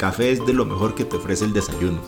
café 0.00 0.32
es 0.32 0.46
de 0.46 0.54
lo 0.54 0.64
mejor 0.64 0.94
que 0.94 1.04
te 1.04 1.16
ofrece 1.16 1.44
el 1.44 1.52
desayuno. 1.52 2.00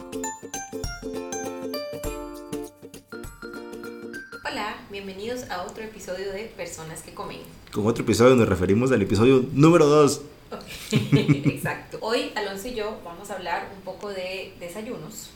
Hola, 4.51 4.79
bienvenidos 4.91 5.43
a 5.51 5.65
otro 5.65 5.85
episodio 5.85 6.33
de 6.33 6.45
Personas 6.57 7.03
que 7.03 7.13
Comen. 7.13 7.41
Con 7.71 7.87
otro 7.87 8.03
episodio 8.03 8.35
nos 8.35 8.49
referimos 8.49 8.91
al 8.93 9.03
episodio 9.03 9.45
número 9.53 9.85
2. 9.85 10.23
Exacto. 10.91 11.99
Hoy 12.01 12.33
Alonso 12.35 12.69
y 12.69 12.77
yo 12.77 12.99
vamos 13.05 13.29
a 13.29 13.35
hablar 13.35 13.71
un 13.77 13.83
poco 13.83 14.09
de 14.09 14.55
desayunos, 14.59 15.29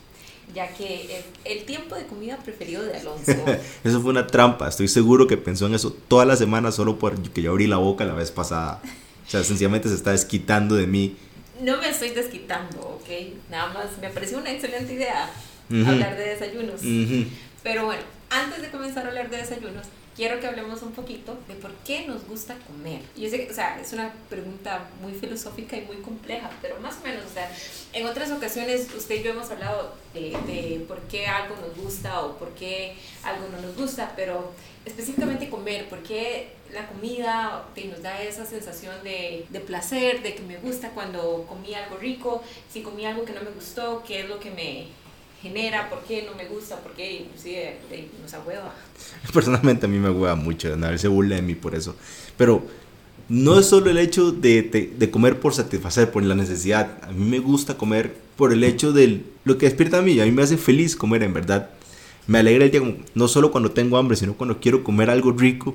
ya 0.55 0.73
que 0.73 1.23
el 1.45 1.67
tiempo 1.67 1.95
de 1.95 2.07
comida 2.07 2.39
preferido 2.39 2.83
de 2.85 2.97
Alonso. 2.97 3.33
eso 3.85 4.01
fue 4.01 4.13
una 4.13 4.27
trampa, 4.27 4.67
estoy 4.67 4.89
seguro 4.89 5.27
que 5.27 5.37
pensó 5.37 5.67
en 5.67 5.75
eso 5.75 5.95
toda 6.09 6.25
la 6.25 6.37
semana 6.37 6.73
solo 6.73 6.99
porque 6.99 7.43
yo 7.43 7.51
abrí 7.51 7.67
la 7.67 7.77
boca 7.77 8.07
la 8.07 8.15
vez 8.15 8.31
pasada. 8.31 8.81
O 9.27 9.31
sea, 9.31 9.45
sencillamente 9.45 9.91
se 9.91 9.95
está 9.95 10.13
desquitando 10.13 10.75
de 10.75 10.87
mí. 10.87 11.17
No 11.61 11.79
me 11.79 11.89
estoy 11.89 12.11
desquitando, 12.11 13.01
¿ok? 13.01 13.09
Nada 13.51 13.73
más 13.73 13.99
me 14.01 14.11
pareció 14.11 14.39
una 14.39 14.53
excelente 14.53 14.93
idea 14.93 15.29
hablar 15.87 16.17
de 16.17 16.29
desayunos. 16.31 16.81
Pero 17.63 17.87
bueno, 17.87 18.03
antes 18.31 18.63
de 18.63 18.71
comenzar 18.71 19.05
a 19.05 19.09
hablar 19.09 19.31
de 19.31 19.39
desayunos, 19.39 19.87
quiero 20.17 20.41
que 20.41 20.47
hablemos 20.47 20.83
un 20.83 20.93
poquito 20.93 21.37
de 21.47 21.55
por 21.55 21.73
qué 21.85 22.07
nos 22.07 22.27
gusta 22.27 22.57
comer. 22.67 23.03
Yo 23.17 23.29
sé 23.29 23.45
que, 23.45 23.53
o 23.53 23.55
sea, 23.55 23.79
es 23.81 23.93
una 23.93 24.13
pregunta 24.31 24.89
muy 25.01 25.13
filosófica 25.13 25.77
y 25.77 25.83
muy 25.83 25.97
compleja, 25.97 26.51
pero 26.63 26.81
más 26.81 26.97
o 27.01 27.07
menos, 27.07 27.25
o 27.27 27.33
sea, 27.33 27.51
en 27.93 28.07
otras 28.07 28.31
ocasiones 28.31 28.89
usted 28.97 29.17
y 29.17 29.23
yo 29.23 29.33
hemos 29.33 29.51
hablado 29.51 29.95
de, 30.15 30.85
por 30.89 31.01
qué 31.03 31.27
algo 31.27 31.55
nos 31.57 31.77
gusta 31.77 32.23
o 32.23 32.39
por 32.39 32.51
qué 32.55 32.95
algo 33.23 33.47
no 33.51 33.61
nos 33.61 33.77
gusta, 33.77 34.15
pero 34.17 34.53
específicamente 34.87 35.51
comer, 35.51 35.89
por 35.89 36.03
qué 36.03 36.49
la 36.73 36.89
comida 36.89 37.67
nos 37.91 38.03
da 38.03 38.23
esa 38.23 38.47
sensación 38.47 38.95
de, 39.05 39.45
de, 39.51 39.61
placer, 39.61 40.23
de 40.23 40.35
que 40.35 40.43
me 40.43 40.57
gusta 40.57 40.91
cuando 40.91 41.45
comí 41.47 41.75
algo 41.75 41.97
rico, 41.99 42.43
si 42.73 42.83
comí 42.83 43.05
algo 43.05 43.25
que 43.25 43.33
no 43.33 43.43
me 43.43 43.51
gustó, 43.51 44.03
qué 44.07 44.21
es 44.21 44.29
lo 44.29 44.41
que 44.41 44.51
me 44.51 44.87
por 45.91 46.03
qué 46.05 46.27
no 46.29 46.35
me 46.37 46.47
gusta, 46.47 46.77
por 46.77 46.93
qué 46.93 47.21
inclusive 47.21 47.77
nos 48.23 48.35
ahueva. 48.35 48.75
Personalmente 49.33 49.87
a 49.87 49.89
mí 49.89 49.99
me 49.99 50.11
hueva 50.11 50.35
mucho, 50.35 50.73
a 50.73 50.77
veces 50.77 51.03
se 51.03 51.09
burla 51.09 51.37
de 51.37 51.43
mí 51.43 51.55
por 51.55 51.75
eso. 51.75 51.95
Pero 52.37 52.63
no 53.29 53.59
es 53.59 53.67
solo 53.67 53.91
el 53.91 53.99
hecho 53.99 54.33
de, 54.33 54.63
de, 54.97 55.11
comer 55.11 55.41
por 55.41 55.55
satisfacer, 55.55 56.11
por 56.11 56.23
la 56.23 56.35
necesidad. 56.35 56.99
A 57.03 57.13
mí 57.13 57.25
me 57.25 57.39
gusta 57.39 57.77
comer 57.77 58.15
por 58.37 58.53
el 58.53 58.63
hecho 58.65 58.93
de 58.93 59.23
lo 59.45 59.59
que 59.59 59.67
despierta 59.67 59.99
a 59.99 60.03
mí. 60.03 60.21
A 60.21 60.25
mí 60.25 60.31
me 60.31 60.43
hace 60.43 60.57
feliz 60.57 60.95
comer, 60.97 61.23
en 61.23 61.35
verdad. 61.35 61.71
Me 62.27 62.39
alegra 62.39 62.65
el 62.65 62.71
día, 62.71 62.83
no 63.15 63.29
solo 63.29 63.51
cuando 63.51 63.71
tengo 63.71 63.97
hambre, 63.97 64.17
sino 64.17 64.35
cuando 64.35 64.61
quiero 64.61 64.85
comer 64.85 65.11
algo 65.11 65.33
rico 65.33 65.75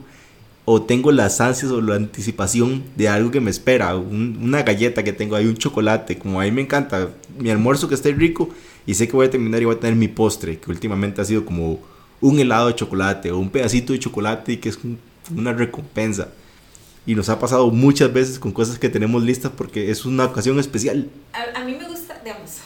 o 0.66 0.81
tengo 0.81 1.11
las 1.11 1.42
ansias 1.42 1.72
o 1.72 1.81
la 1.81 1.95
anticipación 1.95 2.83
de 2.95 3.09
algo 3.09 3.31
que 3.31 3.42
me 3.42 3.49
espera, 3.49 3.95
una 3.95 4.61
galleta 4.61 5.03
que 5.03 5.11
tengo 5.11 5.36
ahí, 5.36 5.47
un 5.47 5.58
chocolate, 5.58 6.19
como 6.19 6.39
a 6.39 6.44
mí 6.44 6.52
me 6.52 6.61
encanta, 6.61 7.09
mi 7.38 7.49
almuerzo 7.49 7.88
que 7.88 7.95
esté 7.95 8.14
rico 8.14 8.49
y 8.85 8.93
sé 8.93 9.07
que 9.07 9.13
voy 9.13 9.27
a 9.27 9.29
terminar 9.29 9.61
y 9.61 9.65
voy 9.65 9.75
a 9.75 9.79
tener 9.79 9.95
mi 9.95 10.07
postre, 10.07 10.59
que 10.59 10.71
últimamente 10.71 11.21
ha 11.21 11.25
sido 11.25 11.45
como 11.45 11.79
un 12.19 12.39
helado 12.39 12.67
de 12.67 12.75
chocolate 12.75 13.31
o 13.31 13.39
un 13.39 13.49
pedacito 13.49 13.93
de 13.93 13.99
chocolate 13.99 14.53
y 14.53 14.57
que 14.57 14.69
es 14.69 14.79
una 15.35 15.53
recompensa. 15.53 16.29
Y 17.05 17.15
nos 17.15 17.29
ha 17.29 17.39
pasado 17.39 17.69
muchas 17.71 18.13
veces 18.13 18.37
con 18.37 18.52
cosas 18.52 18.77
que 18.77 18.89
tenemos 18.89 19.23
listas 19.23 19.52
porque 19.55 19.89
es 19.89 20.05
una 20.05 20.25
ocasión 20.25 20.59
especial. 20.59 21.09
A, 21.33 21.59
a 21.59 21.65
mí 21.65 21.75
me 21.75 21.87
gusta, 21.87 22.19
digamos, 22.23 22.57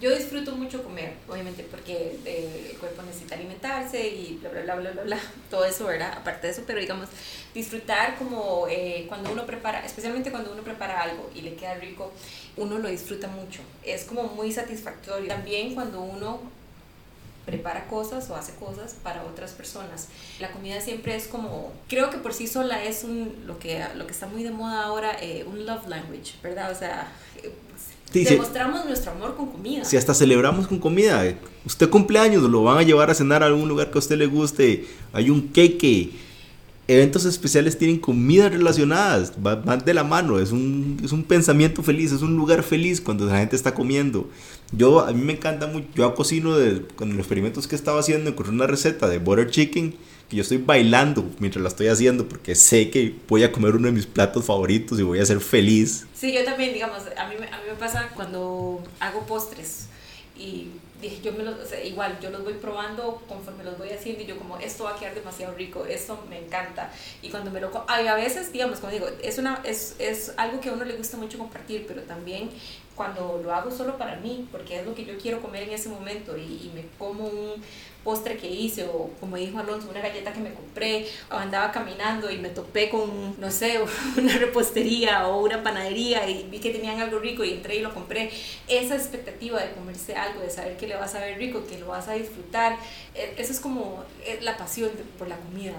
yo 0.00 0.16
disfruto 0.16 0.56
mucho 0.56 0.82
comer, 0.82 1.14
obviamente, 1.28 1.66
porque 1.70 2.16
necesita 2.24 2.59
alimentarse 3.90 4.08
y 4.08 4.38
bla, 4.40 4.50
bla, 4.50 4.62
bla, 4.62 4.74
bla, 4.76 4.90
bla, 4.90 5.02
bla, 5.02 5.18
todo 5.50 5.64
eso, 5.64 5.86
¿verdad? 5.86 6.12
Aparte 6.16 6.46
de 6.46 6.52
eso, 6.52 6.62
pero 6.66 6.80
digamos, 6.80 7.08
disfrutar 7.54 8.16
como 8.16 8.66
eh, 8.68 9.06
cuando 9.08 9.32
uno 9.32 9.46
prepara, 9.46 9.84
especialmente 9.84 10.30
cuando 10.30 10.52
uno 10.52 10.62
prepara 10.62 11.02
algo 11.02 11.30
y 11.34 11.42
le 11.42 11.54
queda 11.54 11.74
rico, 11.74 12.12
uno 12.56 12.78
lo 12.78 12.88
disfruta 12.88 13.28
mucho. 13.28 13.60
Es 13.84 14.04
como 14.04 14.24
muy 14.24 14.52
satisfactorio. 14.52 15.28
También 15.28 15.74
cuando 15.74 16.00
uno 16.00 16.40
prepara 17.46 17.86
cosas 17.86 18.28
o 18.30 18.36
hace 18.36 18.54
cosas 18.54 18.94
para 19.02 19.24
otras 19.24 19.52
personas. 19.52 20.08
La 20.38 20.52
comida 20.52 20.80
siempre 20.80 21.16
es 21.16 21.26
como, 21.26 21.72
creo 21.88 22.10
que 22.10 22.18
por 22.18 22.32
sí 22.32 22.46
sola 22.46 22.84
es 22.84 23.02
un, 23.02 23.44
lo 23.46 23.58
que, 23.58 23.84
lo 23.96 24.06
que 24.06 24.12
está 24.12 24.26
muy 24.26 24.44
de 24.44 24.50
moda 24.50 24.84
ahora, 24.84 25.16
eh, 25.20 25.44
un 25.46 25.66
love 25.66 25.88
language, 25.88 26.34
¿verdad? 26.42 26.70
O 26.70 26.74
sea, 26.74 27.08
Demostramos 28.12 28.84
nuestro 28.84 29.12
amor 29.12 29.36
con 29.36 29.50
comida. 29.50 29.84
Si 29.84 29.96
hasta 29.96 30.14
celebramos 30.14 30.66
con 30.66 30.78
comida. 30.78 31.22
Usted 31.64 31.88
cumpleaños, 31.88 32.42
lo 32.42 32.64
van 32.64 32.78
a 32.78 32.82
llevar 32.82 33.10
a 33.10 33.14
cenar 33.14 33.42
a 33.42 33.46
algún 33.46 33.68
lugar 33.68 33.90
que 33.90 33.98
a 33.98 34.00
usted 34.00 34.16
le 34.16 34.26
guste. 34.26 34.86
Hay 35.12 35.30
un 35.30 35.48
queque. 35.48 36.10
Eventos 36.88 37.24
especiales 37.24 37.78
tienen 37.78 37.98
comidas 37.98 38.52
relacionadas. 38.52 39.32
Van 39.40 39.84
de 39.84 39.94
la 39.94 40.02
mano. 40.02 40.40
Es 40.40 40.50
un, 40.50 41.00
es 41.04 41.12
un 41.12 41.22
pensamiento 41.22 41.82
feliz. 41.84 42.10
Es 42.10 42.22
un 42.22 42.36
lugar 42.36 42.64
feliz 42.64 43.00
cuando 43.00 43.26
la 43.26 43.38
gente 43.38 43.54
está 43.54 43.74
comiendo. 43.74 44.28
Yo, 44.72 45.00
a 45.00 45.12
mí 45.12 45.22
me 45.22 45.34
encanta 45.34 45.68
mucho. 45.68 45.86
Yo 45.94 46.14
cocino 46.14 46.56
de, 46.56 46.84
con 46.96 47.10
los 47.10 47.18
experimentos 47.18 47.68
que 47.68 47.76
estaba 47.76 48.00
haciendo. 48.00 48.30
Encontré 48.30 48.52
una 48.52 48.66
receta 48.66 49.08
de 49.08 49.18
butter 49.18 49.50
chicken 49.50 49.94
que 50.30 50.36
yo 50.36 50.42
estoy 50.42 50.58
bailando 50.58 51.28
mientras 51.40 51.62
la 51.62 51.68
estoy 51.68 51.88
haciendo 51.88 52.28
porque 52.28 52.54
sé 52.54 52.88
que 52.88 53.16
voy 53.28 53.42
a 53.42 53.50
comer 53.50 53.74
uno 53.74 53.86
de 53.86 53.92
mis 53.92 54.06
platos 54.06 54.44
favoritos 54.44 54.98
y 54.98 55.02
voy 55.02 55.18
a 55.18 55.26
ser 55.26 55.40
feliz. 55.40 56.06
Sí, 56.14 56.32
yo 56.32 56.44
también, 56.44 56.72
digamos, 56.72 57.02
a 57.16 57.28
mí, 57.28 57.34
a 57.34 57.56
mí 57.58 57.64
me 57.68 57.74
pasa 57.74 58.08
cuando 58.14 58.80
hago 59.00 59.26
postres 59.26 59.86
y 60.38 60.68
dije, 61.02 61.20
yo 61.22 61.32
me 61.32 61.42
los, 61.42 61.56
igual, 61.84 62.18
yo 62.22 62.30
los 62.30 62.44
voy 62.44 62.54
probando 62.54 63.22
conforme 63.26 63.64
los 63.64 63.76
voy 63.76 63.90
haciendo 63.90 64.22
y 64.22 64.26
yo 64.26 64.38
como, 64.38 64.56
esto 64.58 64.84
va 64.84 64.90
a 64.90 64.98
quedar 64.98 65.14
demasiado 65.14 65.54
rico, 65.54 65.84
esto 65.84 66.22
me 66.28 66.38
encanta. 66.38 66.92
Y 67.22 67.30
cuando 67.30 67.50
me 67.50 67.60
lo... 67.60 67.70
Ay, 67.88 68.06
a 68.06 68.14
veces, 68.14 68.52
digamos, 68.52 68.78
como 68.78 68.92
digo, 68.92 69.06
es, 69.22 69.38
una, 69.38 69.60
es, 69.64 69.96
es 69.98 70.32
algo 70.36 70.60
que 70.60 70.68
a 70.68 70.72
uno 70.72 70.84
le 70.84 70.94
gusta 70.94 71.16
mucho 71.16 71.38
compartir, 71.38 71.86
pero 71.88 72.02
también 72.02 72.50
cuando 73.00 73.40
lo 73.42 73.50
hago 73.54 73.70
solo 73.70 73.96
para 73.96 74.16
mí, 74.16 74.46
porque 74.52 74.78
es 74.78 74.84
lo 74.84 74.94
que 74.94 75.06
yo 75.06 75.16
quiero 75.16 75.40
comer 75.40 75.62
en 75.62 75.70
ese 75.70 75.88
momento 75.88 76.36
y, 76.36 76.42
y 76.42 76.70
me 76.74 76.84
como 76.98 77.24
un 77.24 77.62
postre 78.04 78.36
que 78.36 78.48
hice 78.48 78.84
o 78.84 79.10
como 79.20 79.36
dijo 79.36 79.58
Alonso, 79.58 79.88
una 79.90 80.00
galleta 80.00 80.32
que 80.32 80.40
me 80.40 80.52
compré 80.52 81.06
o 81.30 81.34
andaba 81.34 81.70
caminando 81.70 82.30
y 82.30 82.38
me 82.38 82.48
topé 82.48 82.88
con, 82.88 83.38
no 83.38 83.50
sé, 83.50 83.80
una 84.16 84.36
repostería 84.38 85.26
o 85.28 85.42
una 85.42 85.62
panadería 85.62 86.28
y 86.28 86.44
vi 86.44 86.58
que 86.58 86.70
tenían 86.70 87.00
algo 87.00 87.18
rico 87.18 87.44
y 87.44 87.52
entré 87.52 87.76
y 87.76 87.80
lo 87.80 87.92
compré. 87.92 88.30
Esa 88.68 88.96
expectativa 88.96 89.60
de 89.62 89.72
comerse 89.72 90.14
algo, 90.14 90.40
de 90.40 90.50
saber 90.50 90.76
que 90.76 90.86
le 90.86 90.96
vas 90.96 91.14
a 91.14 91.20
ver 91.20 91.38
rico, 91.38 91.64
que 91.66 91.78
lo 91.78 91.88
vas 91.88 92.08
a 92.08 92.14
disfrutar, 92.14 92.78
e, 93.14 93.34
eso 93.36 93.52
es 93.52 93.60
como 93.60 94.04
eh, 94.24 94.38
la 94.42 94.56
pasión 94.56 94.90
por 95.18 95.28
la 95.28 95.36
comida 95.36 95.74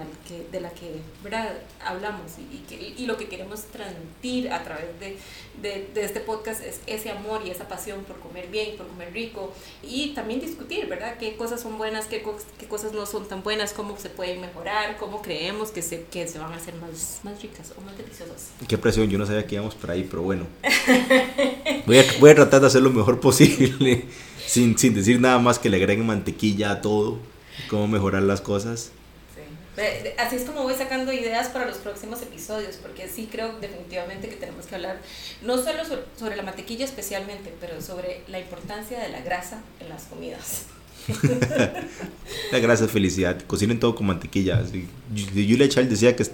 de 0.50 0.60
la 0.60 0.70
que 0.70 1.00
¿verdad? 1.22 1.52
hablamos 1.84 2.32
y, 2.38 2.58
que, 2.68 2.94
y, 2.96 3.06
lo 3.06 3.16
que 3.16 3.28
queremos 3.28 3.64
transmitir 3.64 4.52
a 4.52 4.62
través 4.62 4.98
de, 5.00 5.16
de, 5.60 5.88
de 5.92 6.04
este 6.04 6.20
podcast 6.20 6.62
es 6.62 6.80
ese 6.86 7.10
amor 7.12 7.42
y 7.46 7.50
esa 7.50 7.68
pasión 7.68 8.04
por 8.04 8.18
comer 8.18 8.48
bien, 8.48 8.76
por 8.76 8.86
comer 8.86 9.12
rico 9.12 9.52
y 9.82 10.08
también 10.14 10.40
discutir, 10.40 10.86
¿verdad? 10.88 11.16
¿Qué 11.18 11.36
cosas 11.36 11.60
son 11.60 11.78
buenas? 11.78 12.06
qué, 12.06 12.22
cosas 12.68 12.92
no 12.92 13.06
son 13.06 13.26
tan 13.28 13.42
buenas, 13.42 13.72
cómo 13.72 13.96
se 13.98 14.08
pueden 14.08 14.40
mejorar, 14.40 14.96
cómo 14.96 15.22
creemos 15.22 15.70
que 15.70 15.82
se, 15.82 16.04
que 16.04 16.26
se 16.26 16.38
van 16.38 16.52
a 16.52 16.56
hacer 16.56 16.74
más, 16.74 17.20
más 17.22 17.40
ricas 17.42 17.72
o 17.76 17.80
más 17.82 17.96
deliciosas. 17.96 18.50
Qué 18.66 18.78
presión, 18.78 19.08
yo 19.08 19.18
no 19.18 19.26
sabía 19.26 19.46
que 19.46 19.54
íbamos 19.54 19.74
por 19.74 19.90
ahí, 19.90 20.06
pero 20.08 20.22
bueno. 20.22 20.46
voy, 21.86 21.98
a, 21.98 22.04
voy 22.20 22.30
a 22.30 22.34
tratar 22.34 22.60
de 22.60 22.66
hacer 22.66 22.82
lo 22.82 22.90
mejor 22.90 23.20
posible, 23.20 24.06
sin, 24.46 24.78
sin 24.78 24.94
decir 24.94 25.20
nada 25.20 25.38
más 25.38 25.58
que 25.58 25.70
le 25.70 25.76
agreguen 25.76 26.06
mantequilla 26.06 26.72
a 26.72 26.80
todo, 26.80 27.18
cómo 27.68 27.88
mejorar 27.88 28.22
las 28.22 28.40
cosas. 28.40 28.92
Así 30.18 30.36
es 30.36 30.42
como 30.42 30.64
voy 30.64 30.74
sacando 30.74 31.12
ideas 31.12 31.48
para 31.48 31.66
los 31.66 31.78
próximos 31.78 32.20
episodios, 32.20 32.76
porque 32.76 33.08
sí 33.08 33.28
creo 33.30 33.58
definitivamente 33.58 34.28
que 34.28 34.36
tenemos 34.36 34.66
que 34.66 34.74
hablar 34.74 34.98
no 35.40 35.56
solo 35.56 35.82
sobre 36.18 36.36
la 36.36 36.42
mantequilla 36.42 36.84
especialmente, 36.84 37.54
pero 37.58 37.80
sobre 37.80 38.22
la 38.28 38.38
importancia 38.38 39.00
de 39.00 39.08
la 39.08 39.22
grasa 39.22 39.62
en 39.80 39.88
las 39.88 40.04
comidas. 40.04 40.66
la 42.52 42.58
grasa 42.58 42.84
es 42.84 42.90
felicidad. 42.90 43.42
Cocinen 43.46 43.80
todo 43.80 43.94
con 43.94 44.06
mantequilla. 44.06 44.62
Julia 45.14 45.68
Child 45.68 45.88
decía 45.88 46.14
que 46.14 46.26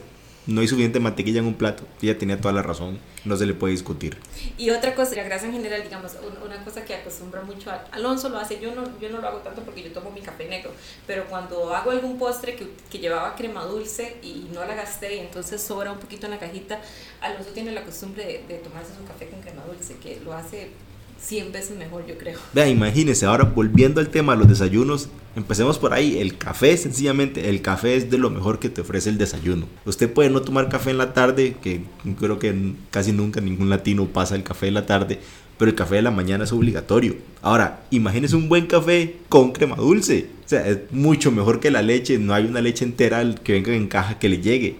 no 0.49 0.63
hay 0.63 0.67
suficiente 0.67 0.99
mantequilla 0.99 1.41
en 1.41 1.47
un 1.47 1.55
plato. 1.55 1.85
Ella 2.01 2.17
tenía 2.17 2.41
toda 2.41 2.55
la 2.55 2.63
razón. 2.63 2.99
No 3.27 3.37
se 3.37 3.45
le 3.45 3.53
puede 3.53 3.73
discutir. 3.73 4.17
Y 4.57 4.71
otra 4.71 4.95
cosa, 4.95 5.15
la 5.15 5.23
grasa 5.25 5.45
en 5.45 5.53
general, 5.53 5.83
digamos, 5.83 6.17
una 6.43 6.65
cosa 6.65 6.87
que 6.87 6.95
acostumbra 6.95 7.43
mucho 7.43 7.71
a, 7.71 7.85
Alonso 7.93 8.31
lo 8.31 8.39
hace. 8.39 8.59
Yo 8.59 8.75
no, 8.75 8.99
yo 8.99 9.11
no 9.11 9.19
lo 9.19 9.29
hago 9.29 9.39
tanto 9.41 9.61
porque 9.61 9.83
yo 9.83 9.93
tomo 9.93 10.11
mi 10.11 10.23
café 10.23 10.49
negro. 10.49 10.73
Pero 11.07 11.27
cuando 11.27 11.75
hago 11.75 11.91
algún 11.91 12.19
postre 12.19 12.57
que, 12.57 12.67
que 12.91 12.99
llevaba 12.99 13.37
crema 13.37 13.63
dulce 13.65 14.17
y 14.23 14.49
no 14.55 14.65
la 14.65 14.75
gasté 14.75 15.17
y 15.17 15.19
entonces 15.19 15.63
sobra 15.63 15.93
un 15.93 15.99
poquito 15.99 16.27
en 16.27 16.33
la 16.33 16.39
cajita, 16.39 16.81
Alonso 17.21 17.51
tiene 17.51 17.73
la 17.73 17.85
costumbre 17.85 18.25
de, 18.25 18.55
de 18.55 18.61
tomarse 18.61 18.95
su 18.95 19.05
café 19.05 19.29
con 19.29 19.43
crema 19.43 19.63
dulce, 19.67 19.97
que 19.99 20.19
lo 20.25 20.33
hace 20.33 20.71
100 21.21 21.53
veces 21.53 21.77
mejor, 21.77 22.07
yo 22.07 22.17
creo. 22.17 22.39
Vea, 22.53 22.69
imagínese, 22.69 23.27
ahora 23.27 23.45
volviendo 23.45 24.01
al 24.01 24.09
tema 24.09 24.33
de 24.33 24.39
los 24.39 24.49
desayunos, 24.49 25.09
empecemos 25.37 25.79
por 25.79 25.93
ahí. 25.93 26.19
El 26.19 26.39
café, 26.39 26.77
sencillamente, 26.77 27.49
el 27.49 27.61
café 27.61 27.97
es 27.97 28.11
de 28.11 28.19
lo 28.19 28.31
mejor 28.31 28.59
que 28.59 28.69
te 28.69 28.81
ofrece 28.81 29.11
el 29.11 29.19
desayuno. 29.19 29.67
Usted 29.85 30.13
puede 30.13 30.31
no 30.31 30.43
tomar 30.43 30.69
café 30.69 30.91
en 30.91 30.99
la 30.99 31.13
tarde, 31.13 31.57
que 31.63 31.83
creo 32.19 32.39
que 32.39 32.75
casi 32.91 33.13
nunca 33.13 33.41
ningún 33.41 33.69
latino 33.69 34.07
pasa 34.07 34.37
el 34.37 34.43
café 34.43 34.69
en 34.69 34.75
la 34.75 34.87
tarde, 34.87 35.19
pero 35.59 35.71
el 35.71 35.75
café 35.75 35.97
de 35.97 36.03
la 36.03 36.13
mañana 36.13 36.45
es 36.45 36.53
obligatorio. 36.53 37.17
Ahora, 37.43 37.83
imagínese 37.91 38.37
un 38.37 38.49
buen 38.49 38.67
café 38.67 39.17
con 39.29 39.53
crema 39.53 39.77
dulce. 39.77 40.31
O 40.47 40.49
sea, 40.49 40.67
es 40.69 40.79
mucho 40.93 41.33
mejor 41.33 41.59
que 41.59 41.71
la 41.71 41.83
leche. 41.83 42.19
No 42.19 42.33
hay 42.33 42.45
una 42.47 42.61
leche 42.61 42.85
entera 42.85 43.35
que 43.43 43.55
venga 43.55 43.75
en 43.75 43.89
caja 43.89 44.19
que 44.19 44.29
le 44.29 44.41
llegue 44.41 44.77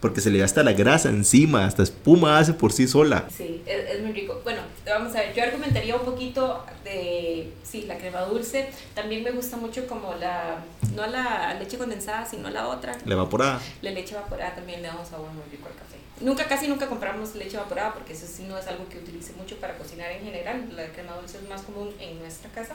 porque 0.00 0.20
se 0.20 0.30
le 0.30 0.38
da 0.38 0.44
hasta 0.44 0.62
la 0.62 0.72
grasa 0.72 1.08
encima, 1.08 1.64
hasta 1.64 1.82
espuma 1.82 2.38
hace 2.38 2.52
por 2.52 2.72
sí 2.72 2.86
sola. 2.86 3.24
Sí, 3.34 3.62
es, 3.66 4.00
muy 4.02 4.12
rico. 4.12 4.40
Bueno, 4.44 4.60
vamos 4.86 5.14
a 5.14 5.20
ver, 5.20 5.34
yo 5.34 5.42
argumentaría 5.42 5.96
un 5.96 6.04
poquito 6.04 6.64
de, 6.84 7.52
sí, 7.62 7.82
la 7.82 7.96
crema 7.98 8.22
dulce. 8.22 8.70
También 8.94 9.22
me 9.22 9.30
gusta 9.30 9.56
mucho 9.56 9.86
como 9.86 10.14
la, 10.14 10.58
no 10.94 11.06
la 11.06 11.54
leche 11.54 11.78
condensada, 11.78 12.26
sino 12.26 12.50
la 12.50 12.68
otra. 12.68 12.96
La 13.04 13.14
evaporada. 13.14 13.60
La 13.82 13.90
leche 13.90 14.14
evaporada 14.14 14.54
también 14.54 14.82
le 14.82 14.88
da 14.88 14.96
un 14.96 15.06
sabor 15.06 15.30
muy 15.32 15.44
rico 15.50 15.68
al 15.68 15.74
café. 15.74 15.96
Nunca, 16.20 16.46
casi 16.46 16.66
nunca 16.66 16.86
compramos 16.86 17.34
leche 17.34 17.56
evaporada 17.56 17.92
porque 17.92 18.14
eso 18.14 18.26
sí 18.26 18.44
no 18.48 18.56
es 18.56 18.66
algo 18.66 18.88
que 18.88 18.98
utilice 18.98 19.32
mucho 19.34 19.56
para 19.56 19.76
cocinar 19.76 20.10
en 20.12 20.24
general. 20.24 20.68
La 20.74 20.86
crema 20.88 21.14
dulce 21.16 21.38
es 21.38 21.48
más 21.48 21.62
común 21.62 21.92
en 22.00 22.18
nuestra 22.18 22.50
casa. 22.50 22.74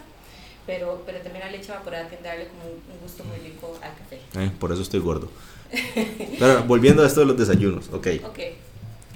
Pero, 0.66 1.02
pero 1.06 1.20
también 1.20 1.46
la 1.46 1.52
leche 1.52 1.72
evaporada 1.72 2.08
tiende 2.08 2.30
a 2.30 2.34
darle 2.34 2.48
como 2.50 2.64
un, 2.66 3.02
gusto 3.02 3.24
muy 3.24 3.38
rico 3.38 3.78
al 3.82 3.94
café. 3.96 4.20
Eh, 4.40 4.52
por 4.60 4.72
eso 4.72 4.82
estoy 4.82 5.00
gordo. 5.00 5.30
Pero 6.40 6.64
volviendo 6.64 7.04
a 7.04 7.08
esto 7.08 7.22
de 7.22 7.28
los 7.28 7.38
desayunos, 7.38 7.90
ok. 7.92 8.08
Ok. 8.26 8.40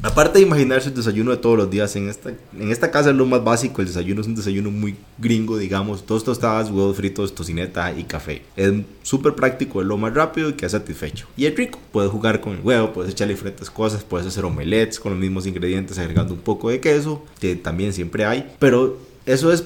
Aparte 0.01 0.39
de 0.39 0.45
imaginarse 0.45 0.89
el 0.89 0.95
desayuno 0.95 1.31
de 1.31 1.37
todos 1.37 1.57
los 1.57 1.69
días, 1.69 1.95
en 1.95 2.09
esta, 2.09 2.29
en 2.29 2.71
esta 2.71 2.91
casa 2.91 3.09
es 3.09 3.15
lo 3.15 3.25
más 3.25 3.43
básico, 3.43 3.81
el 3.81 3.87
desayuno 3.87 4.21
es 4.21 4.27
un 4.27 4.35
desayuno 4.35 4.69
muy 4.69 4.95
gringo, 5.17 5.57
digamos, 5.57 6.05
dos 6.05 6.23
tostadas, 6.23 6.69
huevos 6.69 6.97
fritos, 6.97 7.33
tocineta 7.33 7.91
y 7.97 8.03
café. 8.03 8.41
Es 8.55 8.73
súper 9.03 9.33
práctico, 9.33 9.81
es 9.81 9.87
lo 9.87 9.97
más 9.97 10.13
rápido 10.13 10.49
y 10.49 10.53
queda 10.53 10.69
satisfecho. 10.69 11.27
Y 11.37 11.45
es 11.45 11.55
rico, 11.55 11.79
puedes 11.91 12.11
jugar 12.11 12.41
con 12.41 12.53
el 12.53 12.61
huevo, 12.61 12.93
puedes 12.93 13.13
echarle 13.13 13.33
diferentes 13.33 13.69
cosas, 13.69 14.03
puedes 14.03 14.27
hacer 14.27 14.45
omelets 14.45 14.99
con 14.99 15.13
los 15.13 15.19
mismos 15.19 15.47
ingredientes, 15.47 15.97
agregando 15.97 16.33
un 16.33 16.41
poco 16.41 16.69
de 16.69 16.79
queso, 16.79 17.23
que 17.39 17.55
también 17.55 17.93
siempre 17.93 18.25
hay, 18.25 18.53
pero 18.59 18.99
eso 19.25 19.51
es 19.51 19.63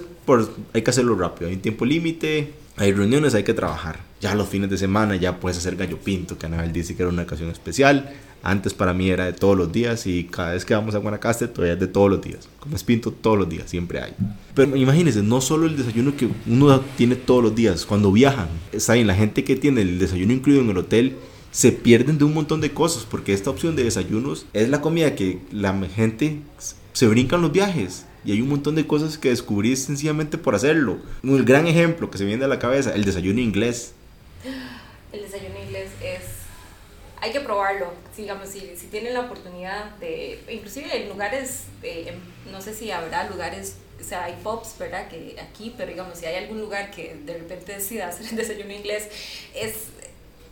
hay 0.73 0.81
que 0.81 0.89
hacerlo 0.89 1.15
rápido, 1.15 1.49
hay 1.49 1.55
un 1.55 1.61
tiempo 1.61 1.85
límite, 1.85 2.53
hay 2.77 2.93
reuniones, 2.93 3.35
hay 3.35 3.43
que 3.43 3.53
trabajar. 3.53 3.99
Ya 4.21 4.35
los 4.35 4.49
fines 4.49 4.69
de 4.69 4.77
semana 4.77 5.15
ya 5.15 5.39
puedes 5.39 5.57
hacer 5.57 5.75
gallo 5.75 5.97
pinto, 5.97 6.37
que 6.37 6.45
Anabel 6.45 6.73
dice 6.73 6.95
que 6.95 7.03
era 7.03 7.11
una 7.11 7.23
ocasión 7.23 7.49
especial 7.49 8.13
antes 8.41 8.73
para 8.73 8.93
mí 8.93 9.09
era 9.09 9.25
de 9.25 9.33
todos 9.33 9.57
los 9.57 9.71
días 9.71 10.07
y 10.07 10.23
cada 10.25 10.53
vez 10.53 10.63
que 10.63 10.73
vamos 10.73 10.95
a 10.95 10.99
Guanacaste 10.99 11.47
todavía 11.47 11.73
es 11.73 11.79
de 11.79 11.87
todos 11.87 12.09
los 12.09 12.21
días. 12.21 12.47
Como 12.59 12.75
es 12.75 12.83
pinto, 12.83 13.11
todos 13.11 13.37
los 13.37 13.49
días, 13.49 13.69
siempre 13.69 14.01
hay. 14.01 14.13
Pero 14.53 14.75
imagínense, 14.75 15.21
no 15.21 15.41
solo 15.41 15.65
el 15.65 15.75
desayuno 15.75 16.15
que 16.15 16.29
uno 16.47 16.79
tiene 16.97 17.15
todos 17.15 17.43
los 17.43 17.55
días, 17.55 17.85
cuando 17.85 18.11
viajan, 18.11 18.47
saben, 18.77 19.07
la 19.07 19.15
gente 19.15 19.43
que 19.43 19.55
tiene 19.55 19.81
el 19.81 19.99
desayuno 19.99 20.33
incluido 20.33 20.61
en 20.61 20.69
el 20.69 20.77
hotel 20.77 21.15
se 21.51 21.71
pierden 21.71 22.17
de 22.17 22.23
un 22.23 22.33
montón 22.33 22.61
de 22.61 22.71
cosas 22.71 23.05
porque 23.09 23.33
esta 23.33 23.49
opción 23.49 23.75
de 23.75 23.83
desayunos 23.83 24.45
es 24.53 24.69
la 24.69 24.81
comida 24.81 25.15
que 25.15 25.39
la 25.51 25.73
gente 25.87 26.39
se 26.93 27.07
brinca 27.07 27.35
en 27.35 27.41
los 27.41 27.51
viajes. 27.51 28.05
Y 28.25 28.33
hay 28.33 28.41
un 28.41 28.49
montón 28.49 28.75
de 28.75 28.85
cosas 28.85 29.17
que 29.17 29.29
descubrí 29.29 29.75
sencillamente 29.75 30.37
por 30.37 30.55
hacerlo. 30.55 30.97
Un 31.23 31.45
gran 31.45 31.67
ejemplo 31.67 32.11
que 32.11 32.17
se 32.17 32.25
viene 32.25 32.45
a 32.45 32.47
la 32.47 32.59
cabeza, 32.59 32.93
el 32.93 33.05
desayuno 33.05 33.39
inglés. 33.39 33.93
El 35.11 35.23
desayuno 35.23 35.57
inglés 35.65 35.89
es 36.03 36.39
hay 37.21 37.31
que 37.31 37.41
probarlo, 37.41 37.91
digamos, 38.15 38.49
si, 38.49 38.75
si 38.77 38.87
tienen 38.87 39.13
la 39.13 39.21
oportunidad 39.21 39.95
de, 39.97 40.41
inclusive 40.49 41.03
en 41.03 41.09
lugares, 41.09 41.63
no 42.49 42.61
sé 42.61 42.73
si 42.73 42.91
habrá 42.91 43.29
lugares, 43.29 43.75
o 43.99 44.03
sea, 44.03 44.25
hay 44.25 44.37
pubs, 44.41 44.77
¿verdad? 44.77 45.09
Que 45.09 45.35
aquí, 45.41 45.73
pero 45.77 45.91
digamos, 45.91 46.17
si 46.17 46.25
hay 46.25 46.35
algún 46.35 46.61
lugar 46.61 46.91
que 46.91 47.15
de 47.25 47.37
repente 47.37 47.73
decida 47.73 48.07
hacer 48.07 48.27
el 48.27 48.37
desayuno 48.37 48.73
inglés, 48.73 49.09
es, 49.53 49.87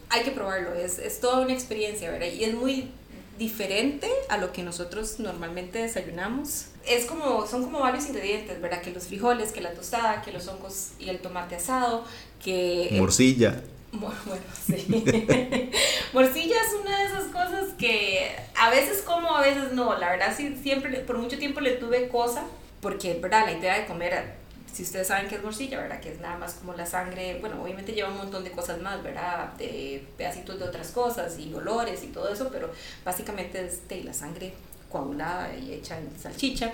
hay 0.10 0.24
que 0.24 0.31
probarlo, 0.31 0.74
es, 0.74 1.00
es 1.00 1.22
toda 1.22 1.40
una 1.40 1.54
experiencia, 1.54 2.12
¿verdad? 2.12 2.28
Y 2.28 2.44
es 2.44 2.54
muy 2.54 2.92
diferente 3.38 4.10
a 4.30 4.38
lo 4.38 4.51
que 4.51 4.63
nosotros 4.63 5.19
normalmente 5.19 5.80
desayunamos. 5.80 6.68
Es 6.86 7.06
como, 7.06 7.45
son 7.48 7.63
como 7.63 7.80
varios 7.80 8.07
ingredientes, 8.07 8.62
¿verdad? 8.62 8.81
Que 8.81 8.92
los 8.92 9.07
frijoles, 9.07 9.51
que 9.51 9.62
la 9.62 9.74
tostada, 9.74 10.22
que 10.22 10.31
los 10.31 10.48
hongos 10.48 10.92
y 11.00 11.10
el 11.10 11.19
tomate 11.19 11.56
asado, 11.56 12.04
que... 12.44 12.89
Morcilla. 12.94 13.62
Bueno, 13.89 14.44
sí. 14.66 14.86
Morcilla 16.13 16.56
es 16.57 16.74
una 16.80 17.00
de 17.00 17.06
esas 17.06 17.24
cosas 17.25 17.74
que 17.80 18.36
a 18.56 18.69
veces 18.69 19.01
como, 19.01 19.36
a 19.36 19.42
veces 19.42 19.72
no. 19.72 19.98
La 19.98 20.10
verdad, 20.12 20.36
sí, 20.36 20.57
siempre, 20.62 21.00
por 21.00 21.18
mucho 21.18 21.40
tiempo 21.40 21.62
le 21.62 21.72
tuve 21.72 22.10
cosa, 22.10 22.44
porque, 22.81 23.13
¿verdad? 23.16 23.45
La 23.45 23.54
idea 23.54 23.80
de 23.80 23.86
comer, 23.86 24.36
si 24.72 24.84
ustedes 24.84 25.08
saben 25.08 25.28
qué 25.28 25.36
es 25.36 25.44
morcilla, 25.44 25.80
¿verdad? 25.80 26.00
Que 26.00 26.12
es 26.12 26.19
nada 26.19 26.38
más 26.38 26.56
como 26.56 26.74
la 26.74 26.86
sangre, 26.86 27.40
bueno, 27.40 27.62
obviamente 27.62 27.94
lleva 27.94 28.10
un 28.10 28.18
montón 28.18 28.44
de 28.44 28.52
cosas 28.52 28.81
más, 28.81 29.02
¿verdad? 29.04 29.54
De 29.54 30.06
pedacitos 30.18 30.60
de 30.60 30.66
otras 30.66 30.92
cosas 30.92 31.38
y 31.40 31.54
olores 31.54 32.04
y 32.04 32.08
todo 32.08 32.31
eso, 32.31 32.50
pero 32.52 32.69
básicamente 33.04 33.66
es 33.66 33.88
de 33.88 34.04
la 34.04 34.14
sangre 34.14 34.54
coagulada 34.90 35.56
y 35.56 35.74
hecha 35.74 35.98
en 35.98 36.10
salchicha. 36.19 36.74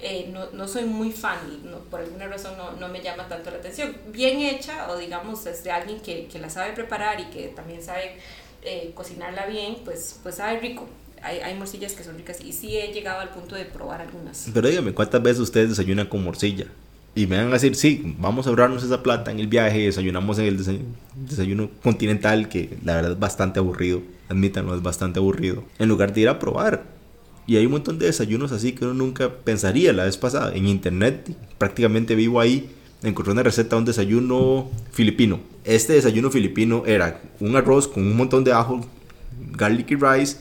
Eh, 0.00 0.30
no, 0.32 0.50
no, 0.52 0.66
soy 0.66 0.84
muy 0.84 1.12
fan, 1.12 1.38
por 1.90 2.00
alguna 2.00 2.26
razón 2.26 2.56
no, 2.56 2.72
no, 2.72 2.88
me 2.88 3.02
llama 3.02 3.28
tanto 3.28 3.50
la 3.50 3.58
atención. 3.58 3.96
Bien 4.08 4.38
hecha, 4.40 4.90
o 4.90 4.96
digamos, 4.96 5.46
es 5.46 5.62
de 5.64 5.70
alguien 5.70 6.00
que, 6.00 6.26
que 6.26 6.38
la 6.38 6.50
sabe 6.50 6.72
preparar 6.72 7.20
y 7.20 7.24
que 7.26 7.48
también 7.48 7.82
sabe 7.82 8.16
eh, 8.62 8.92
cocinarla 8.94 9.46
bien, 9.46 9.76
pues, 9.84 10.18
pues 10.22 10.36
sabe 10.36 10.58
rico. 10.60 10.88
Hay, 11.22 11.38
hay, 11.38 11.54
morcillas 11.54 11.92
que 11.92 12.02
son 12.02 12.16
ricas 12.16 12.40
y 12.40 12.52
sí 12.52 12.76
he 12.76 12.92
llegado 12.92 13.20
al 13.20 13.28
punto 13.28 13.54
de 13.54 13.64
probar 13.64 14.00
algunas. 14.00 14.48
Pero 14.52 14.68
dígame, 14.68 14.92
¿cuántas 14.92 15.22
veces 15.22 15.38
ustedes 15.38 15.68
desayunan 15.68 16.08
con 16.08 16.24
morcilla? 16.24 16.66
Y 17.14 17.26
me 17.26 17.36
van 17.36 17.48
a 17.48 17.52
decir, 17.52 17.74
sí, 17.74 18.16
vamos 18.18 18.46
a 18.46 18.50
ahorrarnos 18.50 18.82
esa 18.82 19.02
plata 19.02 19.30
en 19.30 19.38
el 19.38 19.46
viaje, 19.46 19.80
desayunamos 19.80 20.38
en 20.38 20.46
el 20.46 20.84
desayuno, 21.14 21.68
continental, 21.82 22.48
que 22.48 22.78
la 22.84 22.94
verdad 22.94 23.12
es 23.12 23.18
bastante 23.18 23.58
aburrido, 23.58 24.00
admítanlo, 24.30 24.74
es 24.74 24.82
bastante 24.82 25.18
aburrido, 25.18 25.64
en 25.78 25.88
lugar 25.88 26.14
de 26.14 26.22
ir 26.22 26.28
a 26.30 26.38
probar 26.38 26.84
y 27.46 27.56
hay 27.56 27.66
un 27.66 27.72
montón 27.72 27.98
de 27.98 28.06
desayunos 28.06 28.52
así 28.52 28.72
que 28.72 28.84
uno 28.84 28.94
nunca 28.94 29.28
pensaría 29.28 29.92
la 29.92 30.04
vez 30.04 30.16
pasada. 30.16 30.54
En 30.54 30.68
internet, 30.68 31.34
prácticamente 31.58 32.14
vivo 32.14 32.40
ahí, 32.40 32.70
encontré 33.02 33.32
una 33.32 33.42
receta 33.42 33.76
de 33.76 33.80
un 33.80 33.84
desayuno 33.84 34.70
filipino. 34.92 35.40
Este 35.64 35.94
desayuno 35.94 36.30
filipino 36.30 36.84
era 36.86 37.20
un 37.40 37.56
arroz 37.56 37.88
con 37.88 38.04
un 38.04 38.16
montón 38.16 38.44
de 38.44 38.52
ajo, 38.52 38.86
garlic 39.52 39.90
rice, 39.90 40.36